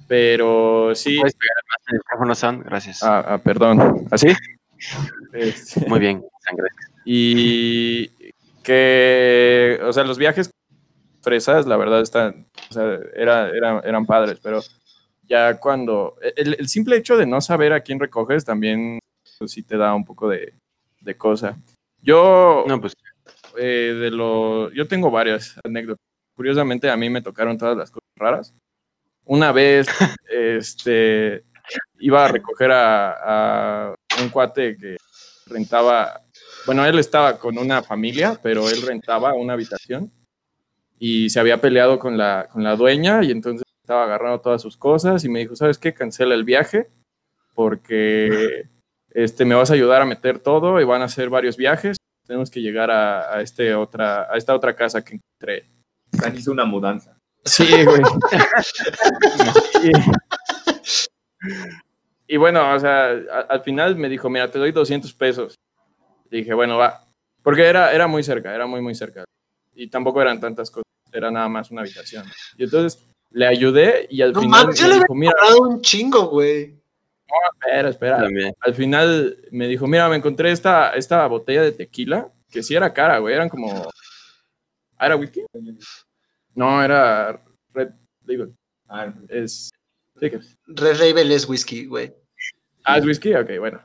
[0.07, 2.63] Pero sí, ¿Puedes pegar más el micrófono?
[2.65, 3.03] Gracias.
[3.03, 4.27] ah, ah, perdón, ¿así?
[5.33, 6.67] Este, Muy bien, sangre.
[7.05, 8.07] y
[8.63, 10.49] que, o sea, los viajes
[11.21, 14.61] fresas, la verdad, están, o sea, era, era- eran padres, pero
[15.23, 18.99] ya cuando, el, el simple hecho de no saber a quién recoges también,
[19.39, 20.53] pues sí te da un poco de,
[21.01, 21.57] de cosa.
[22.01, 22.93] Yo, No, pues
[23.57, 26.03] eh, de lo, yo tengo varias anécdotas.
[26.35, 28.53] Curiosamente, a mí me tocaron todas las cosas raras.
[29.26, 29.88] Una vez,
[30.30, 31.43] este,
[31.99, 34.97] iba a recoger a, un cuate que
[35.47, 36.21] rentaba,
[36.65, 40.11] bueno, él estaba con una familia, pero él rentaba una habitación
[40.97, 44.78] y se había peleado con la, con la dueña y entonces estaba agarrando todas sus
[44.78, 45.93] cosas y me dijo, ¿sabes qué?
[45.93, 46.88] Cancela el viaje
[47.53, 48.67] porque
[49.11, 51.97] este, me vas a ayudar a meter todo y van a hacer varios viajes.
[52.28, 55.69] Tenemos que llegar a, este otra, a esta otra casa que encontré.
[56.11, 57.14] San hizo una mudanza.
[57.45, 58.01] Sí, güey.
[62.27, 65.55] y, y bueno, o sea, a- al final me dijo, mira, te doy 200 pesos.
[66.31, 67.03] Y dije, bueno, va.
[67.43, 69.23] Porque era, era muy cerca, era muy, muy cerca.
[69.75, 72.25] Y tampoco eran tantas cosas, era nada más una habitación.
[72.57, 76.27] Y entonces le ayudé y al No final yo me le dijo, mira, un chingo,
[76.29, 76.75] güey.
[77.61, 78.17] espera, espera.
[78.21, 78.55] también.
[78.61, 82.91] Al final me dijo, mira, me encontré esta, esta botella de tequila, que sí era
[82.93, 83.87] cara, güey, eran como...
[84.97, 85.43] ¿Ah, ¿Era whisky?
[86.55, 87.41] No, era
[87.73, 87.91] Red
[88.25, 88.55] Label.
[88.87, 89.69] Ah, Es...
[90.19, 90.31] sí
[90.67, 92.13] Red Label es whisky, güey.
[92.83, 93.81] Ah, es whisky, ok, bueno.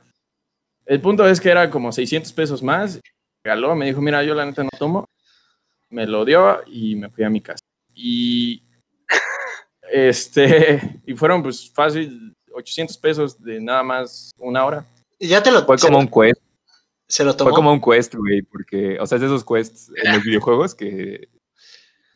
[0.85, 2.99] El punto es que era como 600 pesos más.
[3.43, 5.05] Regaló, me dijo, mira, yo la neta no tomo.
[5.89, 7.59] Me lo dio y me fui a mi casa.
[7.93, 8.63] Y
[9.91, 14.85] este, y fueron pues fácil 800 pesos de nada más una hora.
[15.19, 16.41] Y ya te lo Fue como un quest,
[17.07, 17.49] se lo tomó.
[17.49, 20.73] fue como un quest, güey, porque, o sea, es de esos quests en los videojuegos
[20.73, 21.29] que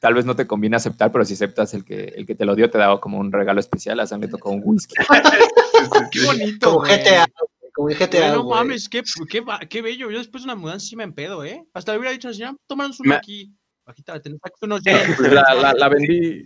[0.05, 2.53] tal vez no te conviene aceptar, pero si aceptas el que, el que te lo
[2.53, 3.99] dio, te daba como un regalo especial.
[3.99, 4.93] A Sam le tocó un whisky.
[6.11, 6.85] Qué bonito, como.
[6.85, 7.25] GTA,
[7.73, 10.11] como GTA, no mames, qué, qué, qué bello.
[10.11, 11.65] Yo después de una mudanza sí me empedo, ¿eh?
[11.73, 13.51] Hasta le hubiera dicho al señor, tómanos uno aquí.
[13.83, 14.21] Bajita,
[14.61, 14.83] unos.
[15.17, 16.45] Pues la, la- la vendí,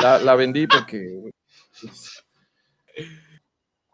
[0.00, 1.30] la, la vendí porque
[1.82, 2.22] pues,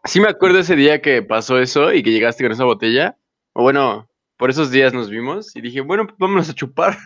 [0.05, 3.17] Sí me acuerdo ese día que pasó eso y que llegaste con esa botella.
[3.51, 4.07] O bueno,
[4.37, 6.97] por esos días nos vimos y dije, bueno, pues vámonos a chupar.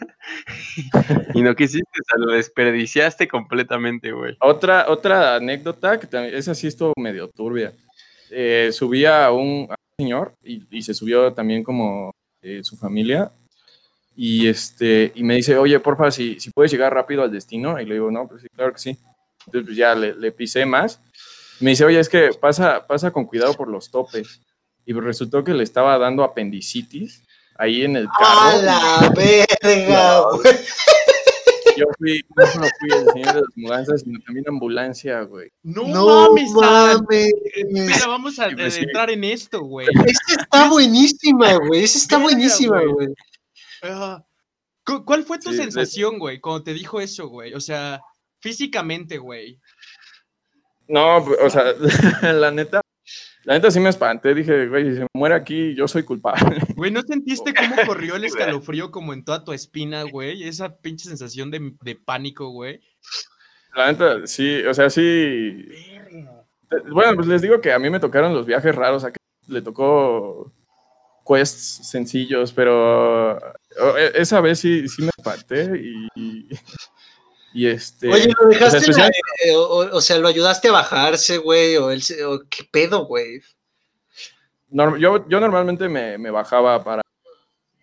[1.33, 4.35] y no quisiste, lo desperdiciaste completamente, güey.
[4.39, 7.73] Otra, otra anécdota, que también, esa sí estuvo medio turbia.
[8.31, 12.11] Eh, subía a un, a un señor y, y se subió también como
[12.41, 13.31] eh, su familia.
[14.15, 17.79] Y, este, y me dice, oye, porfa, si, si puedes llegar rápido al destino.
[17.79, 18.97] Y le digo, no, pues sí, claro que sí.
[19.45, 21.01] Entonces pues, ya le, le pisé más.
[21.59, 24.41] Me dice, oye, es que pasa, pasa con cuidado por los topes.
[24.85, 27.23] Y resultó que le estaba dando apendicitis
[27.57, 28.61] ahí en el ¡A carro.
[28.63, 30.55] la verga, güey!
[31.77, 35.49] Yo fui, no solo fui el señor de las mudanzas, sino también ambulancia, güey.
[35.63, 37.31] No, No mames, mames.
[37.55, 39.87] Espera, vamos a entrar en esto, güey.
[40.05, 41.83] Esa está buenísima, güey.
[41.83, 43.07] Esa está buenísima, güey.
[43.83, 44.21] Ah,
[44.85, 47.53] ¿cu- ¿Cuál fue tu Sí, sensación, güey, cuando te dijo eso, güey?
[47.53, 48.01] O sea,
[48.41, 49.57] físicamente, güey.
[50.87, 51.63] No, o sea,
[52.33, 52.81] la neta,
[53.49, 54.35] la neta sí me espanté.
[54.35, 56.59] Dije, güey, si se muere aquí, yo soy culpable.
[56.77, 60.43] Güey, ¿no sentiste cómo corrió el escalofrío como en toda tu espina, güey?
[60.47, 62.79] Esa pinche sensación de, de pánico, güey.
[63.75, 65.65] La neta, sí, o sea, sí.
[66.91, 69.03] Bueno, pues les digo que a mí me tocaron los viajes raros.
[69.03, 70.53] A que le tocó
[71.27, 75.71] quests sencillos, pero o- e- esa vez sí, sí me espanté
[76.15, 76.47] y.
[77.53, 78.09] Y este.
[78.09, 79.11] Oye, lo dejaste, o sea, especial-
[79.45, 83.41] eh, o, sea, lo ayudaste a bajarse, güey, o, o qué pedo, güey.
[84.71, 87.01] Norm- yo, yo normalmente me, me bajaba para,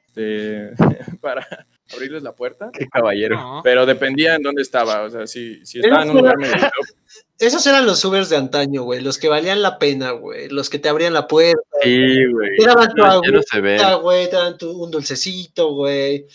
[0.09, 0.71] este,
[1.21, 1.47] para
[1.93, 3.37] abrirles la puerta, Qué caballero.
[3.37, 3.61] No.
[3.64, 5.03] pero dependía en dónde estaba.
[5.03, 6.55] O sea, si, si estaba en un lugar medio
[7.39, 10.79] Esos eran los Ubers de antaño, güey, los que valían la pena, güey, los que
[10.79, 12.57] te abrían la puerta, Sí, güey.
[12.57, 16.27] te daban tu agüita, güey, te daban tu- un dulcecito, güey.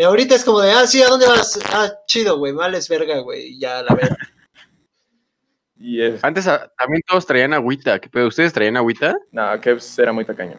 [0.00, 1.60] Y ahorita es como de, ah, sí, ¿a dónde vas?
[1.74, 4.16] Ah, chido, güey, vales verga, güey, ya, la verdad.
[5.76, 7.98] Y es, Antes ah, también todos traían agüita.
[7.98, 8.28] ¿Qué pedo?
[8.28, 9.14] ¿Ustedes traían agüita?
[9.30, 10.58] nada, que era muy tacaño.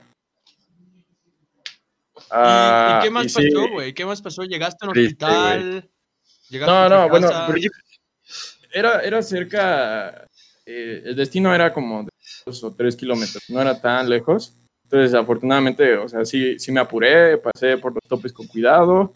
[2.15, 3.93] ¿Y, Ah, y qué más y pasó, güey?
[3.95, 4.43] ¿Qué más pasó?
[4.43, 5.35] ¿Llegaste a un Triste, güey.
[5.37, 5.89] hospital?
[6.49, 7.45] ¿Llegaste No, no, bueno, casa?
[7.47, 7.69] pero yo-
[8.71, 10.27] era, era cerca,
[10.67, 12.09] eh, el destino era como de
[12.45, 14.53] dos o tres kilómetros, no era tan lejos.
[14.83, 19.15] Entonces, afortunadamente, o sea, sí, sí me apuré, pasé por los topes con cuidado.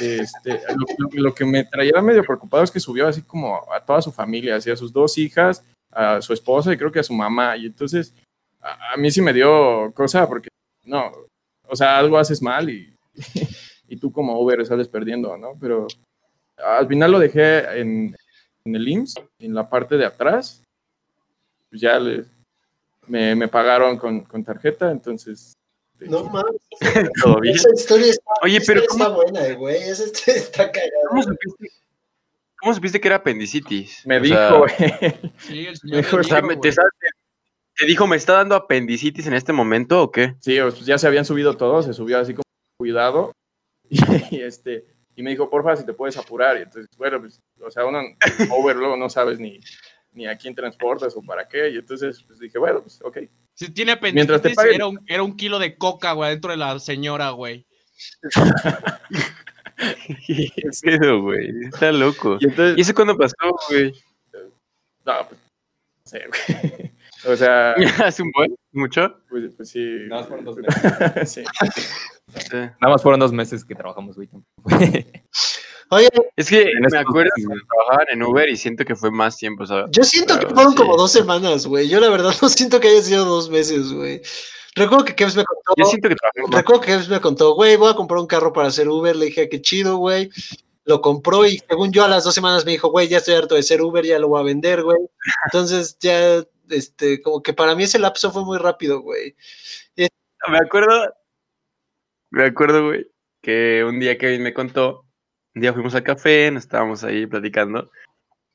[0.00, 3.84] Este, lo, lo- lo que me traía medio preocupado es que subió así como a
[3.84, 7.04] toda su familia, así a sus dos hijas, a su esposa y creo que a
[7.04, 7.56] su mamá.
[7.56, 8.14] Y entonces,
[8.60, 10.48] a, a mí sí me dio cosa porque,
[10.84, 11.10] no,
[11.68, 12.94] o sea, algo haces mal y,
[13.88, 15.54] y tú como Uber sales perdiendo, ¿no?
[15.60, 15.86] Pero
[16.56, 18.16] al final lo dejé en,
[18.64, 20.62] en el IMSS, en la parte de atrás.
[21.70, 22.24] Pues ya le-
[23.06, 25.54] me, me pagaron con, con tarjeta, entonces...
[26.00, 26.60] No mames.
[27.22, 27.56] Todo bien.
[27.56, 29.76] Esa historia está, Oye, pero historia ¿cómo, está buena, güey.
[29.76, 30.90] Esa historia está cagada.
[31.08, 31.70] cómo supiste,
[32.60, 34.06] cómo supiste que era apendicitis?
[34.06, 34.70] Me O dijo, güey.
[35.38, 36.72] Sí, el señor o sea, dijo, te,
[37.74, 40.36] te dijo, ¿me está dando apendicitis en este momento o qué?
[40.40, 42.42] Sí, pues ya se habían subido todos, se subió así como
[42.78, 43.32] cuidado.
[44.30, 44.84] Y, este,
[45.16, 46.58] y me dijo, porfa, si te puedes apurar.
[46.58, 48.02] Y entonces, bueno, pues, o sea, uno
[48.74, 49.58] luego no sabes ni,
[50.12, 51.70] ni a quién transportas o para qué.
[51.70, 53.18] Y entonces pues, dije, bueno, pues ok.
[53.58, 56.52] Si tiene Mientras te apendicitis, paguen- era un, era un kilo de coca, güey, dentro
[56.52, 57.66] de la señora, güey.
[60.26, 61.50] ¿Qué pedo, güey?
[61.64, 62.36] Está loco.
[62.40, 63.34] Y entonces, ¿Y eso cuándo pasó,
[63.68, 63.92] güey?
[65.04, 66.92] no, pues, no sé, güey.
[67.26, 67.72] O sea,
[68.04, 68.54] ¿Hace un buen?
[68.70, 69.20] ¿Mucho?
[69.28, 69.84] pues, pues sí.
[70.08, 70.56] Nada más fueron dos
[71.28, 71.42] sí.
[71.72, 71.82] Sí.
[72.52, 74.28] Nada más fueron dos meses que trabajamos, güey.
[75.90, 77.58] Oye, Es que me acuerdo güey.
[77.66, 79.86] trabajaban en Uber y siento que fue más tiempo, ¿sabes?
[79.90, 80.78] yo siento que fueron sí.
[80.78, 81.88] como dos semanas, güey.
[81.88, 84.20] Yo la verdad no siento que haya sido dos meses, güey.
[84.74, 85.74] Recuerdo que Kevs me contó.
[85.76, 86.56] Yo siento que trabajé.
[86.56, 89.16] Recuerdo que Kevs me contó, güey, voy a comprar un carro para hacer Uber.
[89.16, 90.30] Le dije, qué chido, güey.
[90.84, 93.54] Lo compró y según yo a las dos semanas me dijo, güey, ya estoy harto
[93.54, 94.98] de ser Uber, ya lo voy a vender, güey.
[95.46, 99.34] Entonces ya, este, como que para mí ese lapso fue muy rápido, güey.
[99.96, 101.12] Me acuerdo,
[102.30, 103.06] me acuerdo, güey,
[103.42, 105.04] que un día Kevin me contó,
[105.58, 107.90] un día fuimos al café, nos estábamos ahí platicando,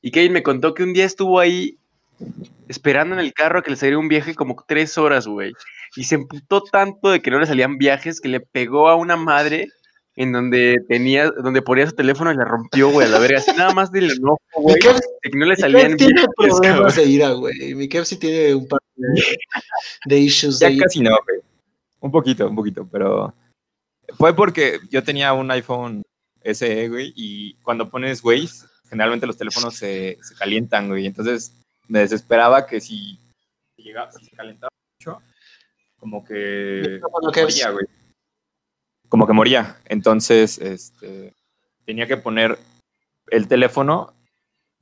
[0.00, 1.76] y Kevin me contó que un día estuvo ahí
[2.66, 5.52] esperando en el carro a que le saliera un viaje como tres horas, güey,
[5.96, 9.16] y se emputó tanto de que no le salían viajes que le pegó a una
[9.16, 9.68] madre
[10.16, 13.50] en donde tenía, donde ponía su teléfono y la rompió, güey, a la verga, así
[13.54, 16.94] nada más del enojo, güey, de que no le salían tiene viajes, problemas cabrón.
[16.94, 17.74] de ira, güey.
[17.74, 19.36] Mi Kev sí tiene un par de,
[20.06, 20.84] de issues Ya de ira.
[20.84, 21.40] casi no, güey.
[22.00, 23.34] Un poquito, un poquito, pero
[24.16, 26.02] fue porque yo tenía un iPhone
[26.44, 31.06] SE, güey, y cuando pones Waze, generalmente los teléfonos se, se calientan, güey.
[31.06, 31.52] Entonces
[31.88, 33.18] me desesperaba que si,
[33.76, 34.70] si llegaba, si se calentaba
[35.00, 35.22] mucho,
[35.98, 37.00] como que
[37.42, 37.86] moría, güey.
[39.08, 39.76] Como que moría.
[39.86, 41.32] Entonces, este,
[41.86, 42.58] tenía que poner
[43.28, 44.12] el teléfono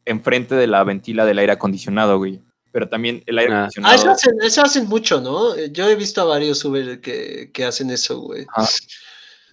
[0.05, 2.41] enfrente de la ventila del aire acondicionado, güey.
[2.73, 3.57] Pero también el aire Ah.
[3.57, 3.95] Ah, acondicionado.
[3.97, 5.57] eso hacen, eso hacen mucho, ¿no?
[5.67, 8.47] Yo he visto a varios Uber que, que hacen eso, güey.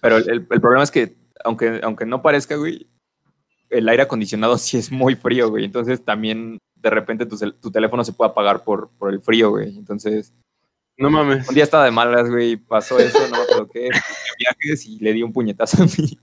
[0.00, 1.14] Pero el- el problema es que,
[1.44, 2.86] aunque, aunque no parezca, güey,
[3.70, 5.64] el aire acondicionado sí es muy frío, güey.
[5.64, 9.76] Entonces también de repente tu, tu teléfono se puede apagar por, por el frío, güey.
[9.76, 10.32] Entonces,
[10.96, 11.48] No mames.
[11.48, 13.90] un día estaba de malas, güey, pasó eso, no me acuerdo qué,
[14.38, 16.18] viajes y le di un puñetazo a mi,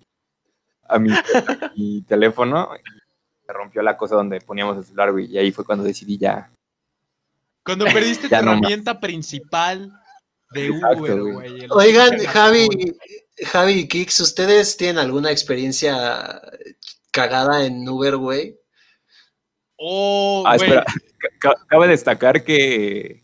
[0.89, 2.99] a mi, a mi teléfono y
[3.45, 5.25] se rompió la cosa donde poníamos el celular, güey.
[5.27, 6.51] Y ahí fue cuando decidí ya.
[7.63, 8.41] Cuando perdiste tu más.
[8.43, 9.91] herramienta principal
[10.51, 11.67] de Exacto, Uber, güey.
[11.69, 12.67] Oigan, Javi.
[13.45, 16.41] Javi y Kix, ¿ustedes tienen alguna experiencia
[17.11, 18.57] cagada en Uber, güey?
[19.77, 20.83] Oh, Ah, espera,
[21.67, 23.23] cabe destacar que,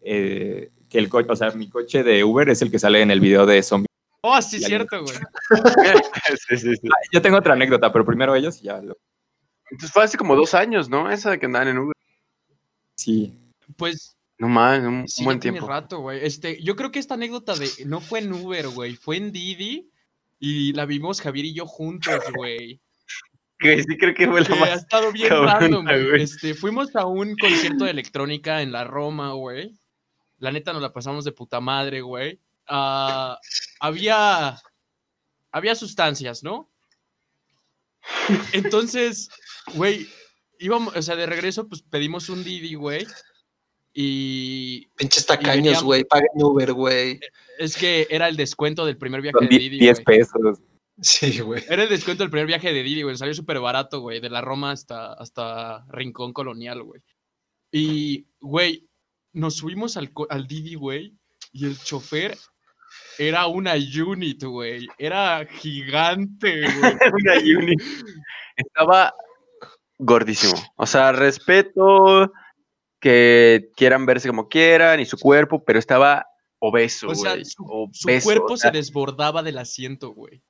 [0.00, 3.10] eh, que el coche, o sea, mi coche de Uber es el que sale en
[3.10, 3.86] el video de Zombie.
[4.22, 5.16] Oh, sí, cierto, güey.
[6.48, 6.88] Sí, sí, sí.
[7.12, 8.96] Yo tengo otra anécdota, pero primero ellos y ya lo.
[9.70, 11.10] Entonces fue hace como dos años, ¿no?
[11.10, 11.94] Esa de que andaban en Uber.
[12.96, 13.32] Sí.
[13.76, 15.66] Pues No mames, un, un sí, buen tiempo.
[15.66, 16.24] rato, güey.
[16.24, 19.90] Este, yo creo que esta anécdota de no fue en Uber, güey, fue en Didi
[20.38, 22.80] y la vimos Javier y yo juntos, güey.
[23.58, 24.82] Que sí creo que fue la Que ha más...
[24.82, 26.08] estado bien cabrona, random, güey.
[26.10, 26.22] güey.
[26.22, 29.74] Este, fuimos a un concierto de electrónica en la Roma, güey.
[30.38, 32.38] La neta nos la pasamos de puta madre, güey.
[32.68, 33.38] Ah,
[33.80, 34.60] había
[35.50, 36.70] había sustancias, ¿no?
[38.52, 39.30] Entonces,
[39.74, 40.06] güey,
[40.58, 43.06] íbamos, o sea, de regreso, pues pedimos un Didi, güey.
[43.98, 46.04] Y Pinches tacaños, güey.
[46.04, 47.18] Paguen Uber, güey.
[47.58, 50.18] es que era el descuento del primer viaje Son de Didi, 10 güey.
[50.18, 50.60] pesos.
[51.00, 51.64] Sí, güey.
[51.66, 53.16] Era el descuento del primer viaje de Didi, güey.
[53.16, 54.20] Salió súper barato, güey.
[54.20, 57.00] De la Roma hasta, hasta Rincón Colonial, güey.
[57.72, 58.86] Y, güey,
[59.32, 61.14] nos subimos al, al Didi, güey.
[61.52, 62.36] Y el chofer
[63.16, 64.88] era una unit, güey.
[64.98, 66.92] Era gigante, güey.
[67.24, 67.76] Una uni.
[68.56, 69.14] Estaba
[69.98, 70.52] gordísimo.
[70.76, 72.30] O sea, respeto
[73.06, 76.26] que quieran verse como quieran y su cuerpo, pero estaba
[76.58, 77.44] obeso, O sea, güey.
[77.44, 77.64] su,
[78.24, 80.42] cuerpo o sea, se desbordaba del asiento, güey.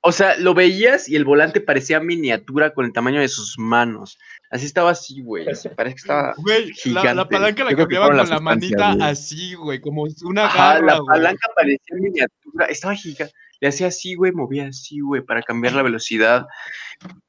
[0.00, 4.18] O sea, lo veías y el volante parecía miniatura con el tamaño de sus manos.
[4.50, 5.46] Así estaba así, güey.
[5.76, 6.34] Parece que estaba.
[6.38, 9.80] Güey, la, palanca la cambiaba con la manita así, güey.
[9.80, 12.66] Como una Ajá, garra, la palanca parecía miniatura.
[12.66, 13.32] Estaba gigante.
[13.60, 16.46] Le hacía así, güey, movía así, güey, para cambiar la velocidad.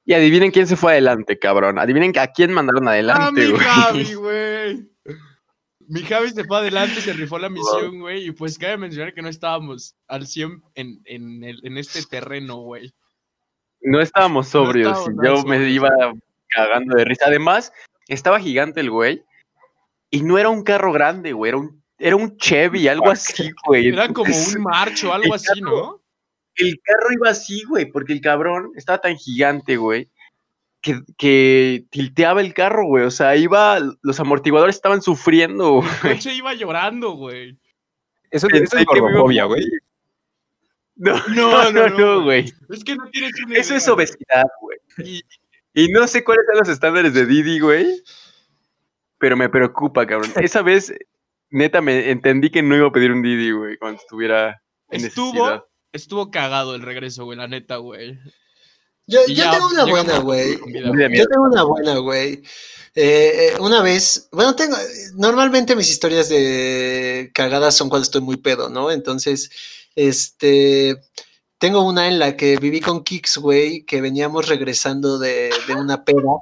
[0.06, 1.80] Y adivinen quién se fue adelante, cabrón.
[1.80, 3.62] Adivinen a quién mandaron ¡Ah, adelante, mi güey.
[3.64, 4.90] Javi, güey!
[5.88, 8.28] Mi Javi se fue adelante, se rifó la misión, güey.
[8.28, 12.58] Y pues cabe mencionar que no estábamos al 100 en, en, el- en este terreno,
[12.58, 12.94] güey.
[13.82, 14.90] No estábamos sobrios.
[14.92, 15.90] estábamos nada yo me iba
[16.50, 17.26] cagando de risa.
[17.26, 17.74] Además,
[18.08, 19.24] estaba gigante el güey.
[20.12, 21.50] Y no era un carro grande, güey.
[21.50, 23.88] Era un, era un Chevy, algo así, güey.
[23.88, 25.99] Era como un marcho, algo así, ¿no?
[26.60, 30.10] El carro iba así, güey, porque el cabrón estaba tan gigante, güey,
[30.82, 33.06] que, que tilteaba el carro, güey.
[33.06, 36.16] O sea, iba, los amortiguadores estaban sufriendo, El güey.
[36.16, 37.58] coche iba llorando, güey.
[38.32, 39.66] Eso, es gordofobia, güey.
[40.96, 42.46] No, No, no, no, no, no, güey.
[42.70, 44.78] Es que no tienes una Eso es obesidad, güey.
[44.98, 45.24] güey.
[45.74, 48.04] Y no sé cuáles son los estándares de Didi, güey.
[49.18, 50.32] Pero me preocupa, cabrón.
[50.44, 50.94] Esa vez,
[51.50, 55.64] neta, me entendí que no iba a pedir un Didi, güey, cuando estuviera en necesidad.
[55.92, 58.18] Estuvo, cagado el regreso, güey, la neta, güey.
[59.08, 60.58] Yo, Y yo ya tengo una buena, güey.
[60.58, 62.44] Yo tengo una buena, güey.
[62.96, 64.76] Eh, eh, una vez, bueno, tengo,
[65.16, 68.92] normalmente mis historias de cagadas son cuando estoy muy pedo, ¿no?
[68.92, 69.50] Entonces,
[69.96, 71.00] este,
[71.58, 76.04] tengo una en la que viví con Kix, güey, que veníamos regresando de, de una
[76.04, 76.40] peda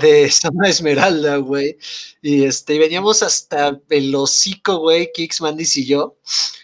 [0.00, 1.76] de Zona Esmeralda, güey,
[2.22, 6.16] y este, y veníamos hasta el hocico, güey, Kix, Mandis y yo,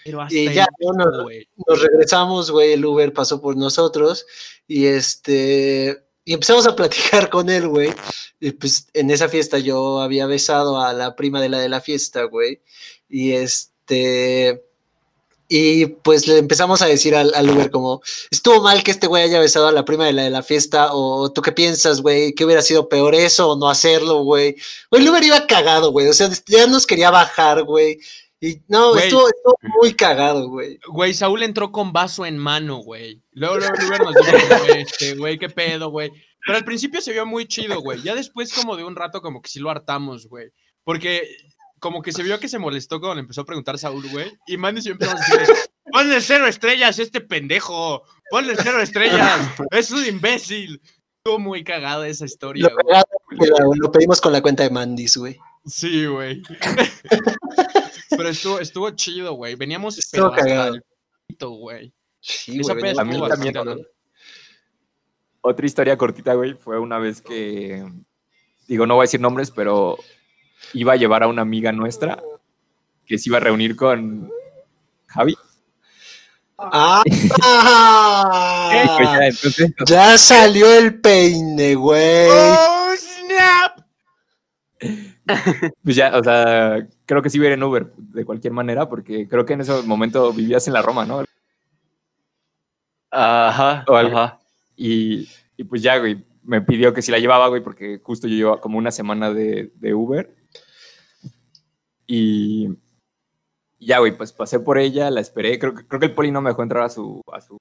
[0.05, 1.49] Pero hasta y el ya, pico, no, güey.
[1.67, 4.27] nos regresamos, güey, el Uber pasó por nosotros
[4.67, 7.93] y este y empezamos a platicar con él, güey.
[8.41, 11.81] Y pues en esa fiesta yo había besado a la prima de la de la
[11.81, 12.63] fiesta, güey.
[13.09, 14.65] Y este
[15.49, 19.23] y pues le empezamos a decir al, al Uber como, estuvo mal que este güey
[19.25, 22.35] haya besado a la prima de la de la fiesta, o tú qué piensas, güey,
[22.35, 24.57] que hubiera sido peor eso o no hacerlo, güey.
[24.91, 27.99] El Uber iba cagado, güey, o sea, ya nos quería bajar, güey.
[28.41, 29.05] Y no, Güey.
[29.05, 30.79] estuvo, estuvo muy cagado, güey.
[30.89, 33.23] Güey, Saúl entró con vaso en mano, güey.
[33.33, 36.11] Luego, luego, el Uber nos dijo, güey, este, güey, qué pedo, güey.
[36.45, 38.03] Pero al principio se vio muy chido, güey.
[38.03, 40.51] Ya después, como de un rato, como que sí lo hartamos, güey.
[40.85, 41.27] Porque
[41.85, 44.33] como que se vio que se molestó cuando le empezó a preguntar Saúl, güey.
[44.47, 45.55] Y Mandy siempre empezó a decir,
[45.93, 48.03] ponle cero estrellas a este pendejo.
[48.31, 49.51] Ponle cero estrellas.
[49.71, 50.81] Es un imbécil.
[51.19, 52.87] Estuvo muy cagada esa historia, Lo güey.
[52.87, 55.37] cagado que lo, pedimos con la cuenta de Mandis, güey.
[55.67, 56.43] Sí, güey.
[58.09, 59.55] Pero estuvo, estuvo chido, güey.
[59.55, 60.75] Veníamos Estuvo pero hasta cagado.
[60.77, 60.85] el
[61.27, 61.93] pito, güey.
[62.21, 63.77] Sí, Esa güey, venía A.
[65.43, 67.85] Otra historia cortita, güey, fue una vez que,
[68.67, 69.99] digo, no voy a decir nombres, pero
[70.73, 72.23] iba a llevar a una amiga nuestra
[73.07, 74.31] que se iba a reunir con
[75.09, 75.37] Javi.
[76.59, 77.03] ¡Ah!
[78.97, 82.29] Pues ya, entonces, Ya salió el peine, güey.
[82.31, 83.81] ¡Oh, snap!
[85.83, 88.89] pues ya, o sea, creo que sí iba a ir en Uber de cualquier manera,
[88.89, 91.25] porque creo que en ese momento vivías en la Roma, ¿no?
[93.11, 94.19] Ajá, O algo.
[94.19, 94.41] ajá.
[94.77, 98.35] Y, y pues ya, güey, me pidió que si la llevaba, güey, porque justo yo
[98.37, 100.35] llevaba como una semana de, de Uber.
[102.07, 102.69] Y
[103.79, 105.59] y ya, güey, pues pasé por ella, la esperé.
[105.59, 107.59] Creo, que- creo que el poli no me dejó entrar a su, a su,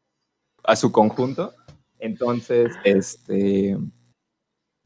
[0.64, 1.54] a su conjunto.
[2.00, 3.78] Entonces, este,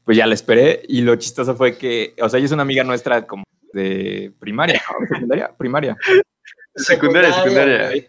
[0.04, 0.82] pues ya la esperé.
[0.88, 4.80] Y lo chistoso fue que, o sea, ella es una amiga nuestra como de primaria,
[5.00, 5.06] ¿no?
[5.06, 5.54] ¿Secundaria?
[5.56, 5.96] Primaria.
[6.74, 8.06] Secundaria, secundaria.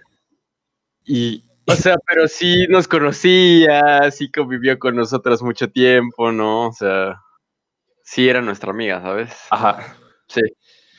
[1.05, 6.67] Y, O sea, pero sí nos conocía, sí convivió con nosotros mucho tiempo, ¿no?
[6.69, 7.21] O sea,
[8.03, 9.31] sí era nuestra amiga, ¿sabes?
[9.51, 9.95] ajá.
[10.27, 10.41] Sí.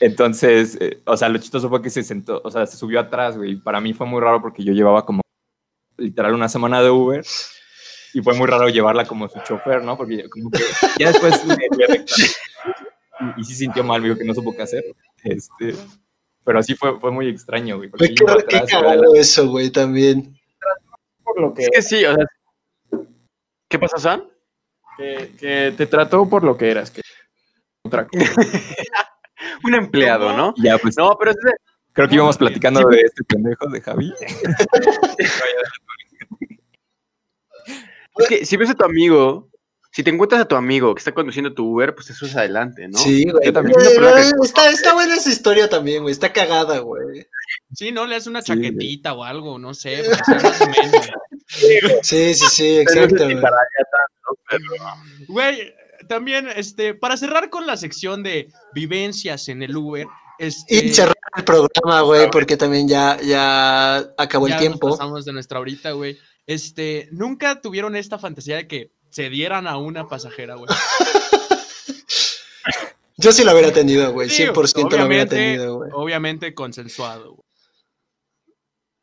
[0.01, 3.37] Entonces, eh, o sea, lo chistoso fue que se sentó, o sea, se subió atrás,
[3.37, 3.57] güey.
[3.57, 5.21] Para mí fue muy raro porque yo llevaba como
[5.99, 7.23] literal una semana de Uber
[8.15, 9.99] y fue muy raro llevarla como su chofer, ¿no?
[9.99, 10.63] Porque como que
[10.99, 12.33] ya después me dio reclamo.
[13.37, 14.85] y, y sí sintió mal, me dijo que no supo qué hacer.
[15.23, 15.75] Este,
[16.45, 17.91] pero así fue, fue muy extraño, güey.
[17.91, 20.35] porque qué, atrás, cagado eso, güey, también.
[21.23, 22.25] Por lo que, Es que sí, o sea.
[23.69, 24.25] ¿Qué pasa, San?
[24.97, 26.91] que, que te trató por lo que eras.
[26.91, 27.03] Que
[27.85, 28.25] otra cosa.
[29.65, 30.55] Un empleado, ¿no?
[30.63, 31.53] Ya, pues, No, pero es de-
[31.93, 34.15] creo que íbamos platicando de este pendejo de Javi.
[38.19, 39.49] es que si ves a tu amigo,
[39.93, 42.87] si te encuentras a tu amigo que está conduciendo tu Uber, pues eso es adelante,
[42.89, 42.99] ¿no?
[42.99, 43.47] Sí, güey.
[43.47, 43.75] Yo también.
[43.75, 46.13] Güey, creo que- güey, está, está buena esa historia también, güey.
[46.13, 47.27] Está cagada, güey.
[47.75, 48.07] Sí, ¿no?
[48.07, 48.67] Le hace una Sí, güey.
[48.71, 49.97] chaquetita o algo, no sé.
[49.99, 50.13] ameno.
[52.03, 54.37] Sí, sí, sí, Pero no sé exacto.
[54.49, 55.75] si güey.
[56.11, 60.09] También, este, para cerrar con la sección de vivencias en el Uber,
[60.41, 64.91] este, Y cerrar el programa, güey, porque también ya, ya acabó ya el nos tiempo.
[64.91, 66.19] pasamos de nuestra horita, güey.
[66.49, 70.67] Este, nunca tuvieron esta fantasía de que se dieran a una pasajera, güey.
[73.17, 74.31] Yo sí lo hubiera tenido, güey.
[74.31, 75.91] Sí, 100% lo hubiera tenido, güey.
[75.95, 77.45] Obviamente consensuado, güey.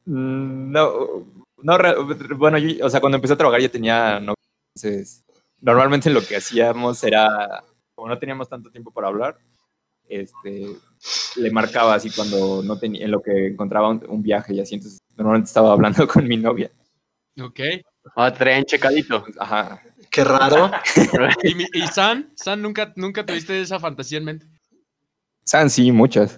[0.08, 1.26] Mm, No,
[1.64, 1.78] no,
[2.36, 4.36] bueno, yo, o sea, cuando empecé a trabajar ya tenía novia,
[4.76, 5.24] entonces
[5.62, 7.64] normalmente lo que hacíamos era,
[7.96, 9.38] como no teníamos tanto tiempo para hablar,
[10.10, 10.68] este,
[11.36, 14.76] le marcaba así cuando no tenía, en lo que encontraba un, un viaje y así,
[14.76, 16.72] entonces normalmente estaba hablando con mi novia.
[17.42, 17.60] Ok.
[18.16, 19.26] Ah, traen checadito.
[19.38, 19.82] Ajá.
[20.10, 20.72] Qué raro.
[21.44, 22.32] ¿Y, mi- y San?
[22.36, 24.46] ¿San nunca, nunca tuviste esa fantasía en mente?
[25.44, 26.38] San, sí, muchas.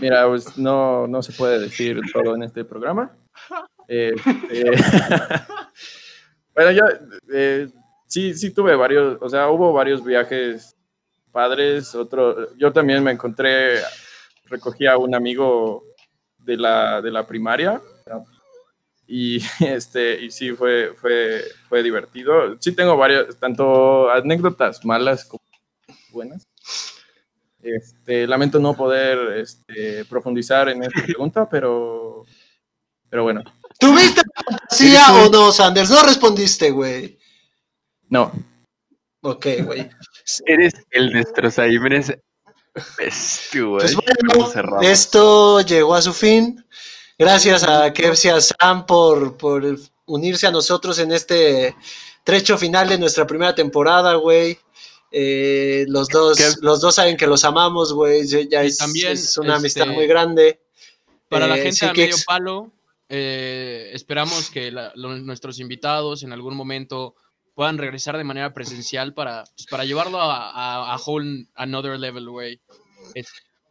[0.00, 3.10] Mira, pues no, no se puede decir todo en este programa.
[3.88, 4.72] Este,
[6.56, 6.82] bueno, yo
[7.32, 7.68] eh,
[8.06, 10.74] sí, sí tuve varios, o sea, hubo varios viajes
[11.30, 11.94] padres.
[11.94, 13.80] Otro, yo también me encontré,
[14.46, 15.84] recogí a un amigo
[16.38, 17.80] de la, de la primaria
[19.06, 22.56] y este y sí fue fue fue divertido.
[22.60, 25.42] Sí tengo varias, tanto anécdotas malas como
[26.10, 26.46] buenas.
[27.62, 32.24] Este, lamento no poder este, profundizar en esta pregunta, pero,
[33.10, 33.42] pero bueno,
[33.78, 35.90] ¿Tuviste fantasía o no, Sanders?
[35.90, 37.18] No respondiste, güey.
[38.08, 38.32] no.
[39.22, 39.88] Ok, güey.
[40.46, 41.12] Eres el
[43.54, 43.80] güey.
[43.80, 43.96] Pues
[44.32, 46.64] ¿Cómo bueno, esto llegó a su fin.
[47.18, 49.64] Gracias a Kevs y a Sam por, por
[50.04, 51.74] unirse a nosotros en este
[52.22, 54.58] trecho final de nuestra primera temporada, güey.
[55.10, 56.54] Eh, los, dos, Kev.
[56.60, 58.26] los dos saben que los amamos, güey.
[58.48, 60.60] Ya es, también, es una este, amistad muy grande.
[61.28, 62.70] Para la Eh, gente que medio palo,
[63.08, 67.14] eh, esperamos que la- lo- nuestros invitados en algún momento
[67.54, 72.28] puedan regresar de manera presencial para, pues, para llevarlo a, a, a whole another level,
[72.28, 72.60] güey.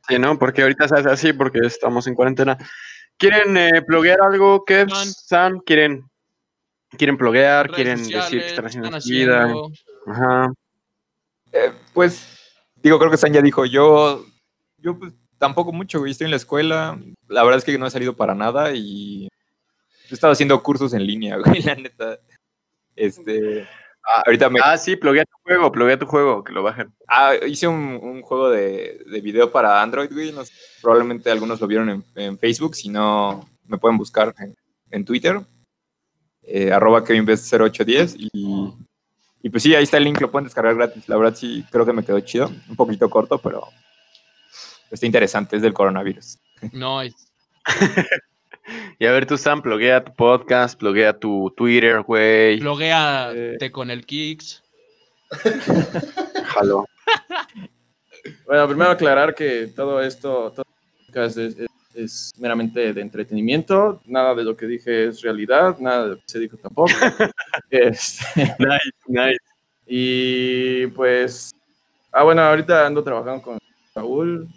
[0.08, 0.38] Sí, ¿no?
[0.40, 2.58] Porque ahorita se hace así porque estamos en cuarentena.
[3.18, 4.90] ¿Quieren eh, pluguear algo, Kev?
[4.90, 6.10] San, ¿quieren,
[6.98, 7.68] quieren pluguear?
[7.68, 9.54] redes ¿Quieren sociales, decir que están haciendo vida?
[10.08, 10.54] Ajá.
[11.52, 12.28] Eh, pues,
[12.76, 14.26] digo, creo que San ya dijo, yo,
[14.78, 17.92] yo pues tampoco mucho, güey, estoy en la escuela, la verdad es que no he
[17.92, 19.25] salido para nada y
[20.12, 22.20] he estado haciendo cursos en línea, güey, la neta.
[22.96, 23.68] Este,
[24.08, 26.94] Ah, ahorita me, Ah, sí, pluguea tu juego, pluguea tu juego, que lo bajen.
[27.08, 31.60] ah, hice un, un juego de, de video para Android, güey, no sé, probablemente algunos
[31.60, 34.56] lo vieron en, en Facebook, si no, me pueden buscar en,
[34.92, 35.40] en Twitter,
[36.44, 38.74] eh, arroba KevinBest0810 y,
[39.42, 41.84] y pues sí, ahí está el link, lo pueden descargar gratis, la verdad sí, creo
[41.84, 43.64] que me quedó chido, un poquito corto, pero
[44.92, 46.38] está interesante, es del coronavirus.
[46.74, 47.16] No, es-
[49.00, 52.60] Y a ver, tú, Sam, pluguea tu podcast, pluguea tu Twitter, güey.
[52.60, 53.72] blogueate Eh.
[53.72, 54.64] con el Kicks.
[56.46, 56.86] Jalo.
[58.48, 60.66] Bueno, primero aclarar que todo esto todo
[61.06, 66.04] podcast es, es- es meramente de entretenimiento, nada de lo que dije es realidad, nada
[66.04, 66.90] de lo que se dijo tampoco.
[67.70, 69.38] Este, Nice, nice.
[69.86, 71.52] y pues,
[72.12, 73.60] ah, bueno, ahorita ando trabajando con
[73.94, 74.50] Raúl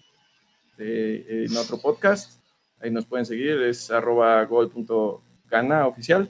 [0.79, 2.38] eh, en otro podcast,
[2.81, 6.29] ahí nos pueden seguir, es arroba gol.gana oficial.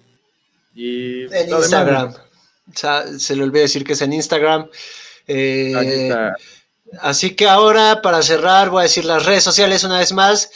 [0.75, 2.15] Y En demás, Instagram.
[2.15, 4.69] O sea, se le olvidó decir que es en Instagram.
[5.27, 5.73] Eh,
[6.05, 6.35] está.
[7.01, 10.51] Así que ahora, para cerrar, voy a decir las redes sociales una vez más.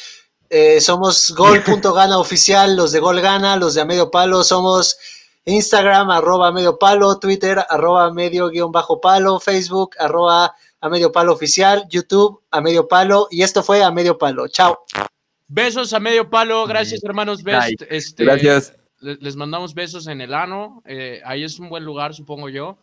[0.48, 4.44] Eh, somos gol.gana oficial, los de Gol Gana, los de A Medio Palo.
[4.44, 4.98] Somos
[5.44, 11.32] Instagram, arroba medio palo, Twitter, arroba medio guion bajo palo, Facebook, arroba a medio palo
[11.32, 13.28] oficial, YouTube, a medio palo.
[13.30, 14.48] Y esto fue a medio palo.
[14.48, 14.84] Chao.
[15.48, 17.82] Besos a medio palo, gracias hermanos Best.
[17.90, 18.74] Este, Gracias.
[19.00, 20.82] le- Les mandamos besos en el ano.
[20.86, 22.78] eh, ahí es un buen lugar, supongo yo.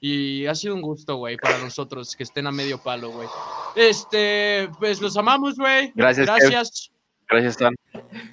[0.00, 3.28] Y ha sido un gusto, güey, para nosotros que estén a medio palo, güey.
[3.74, 5.92] Este, pues los amamos, güey.
[5.94, 6.50] Gracias, Kev.
[6.50, 6.90] Gracias.
[7.28, 7.74] Gracias, Sam.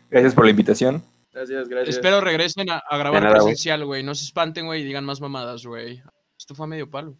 [0.10, 1.02] Gracias por la invitación.
[1.32, 1.96] Gracias, gracias.
[1.96, 4.04] Espero regresen a, a grabar presencial, güey.
[4.04, 6.02] No se espanten, güey, y digan más mamadas, güey.
[6.38, 7.16] Esto fue a medio palo.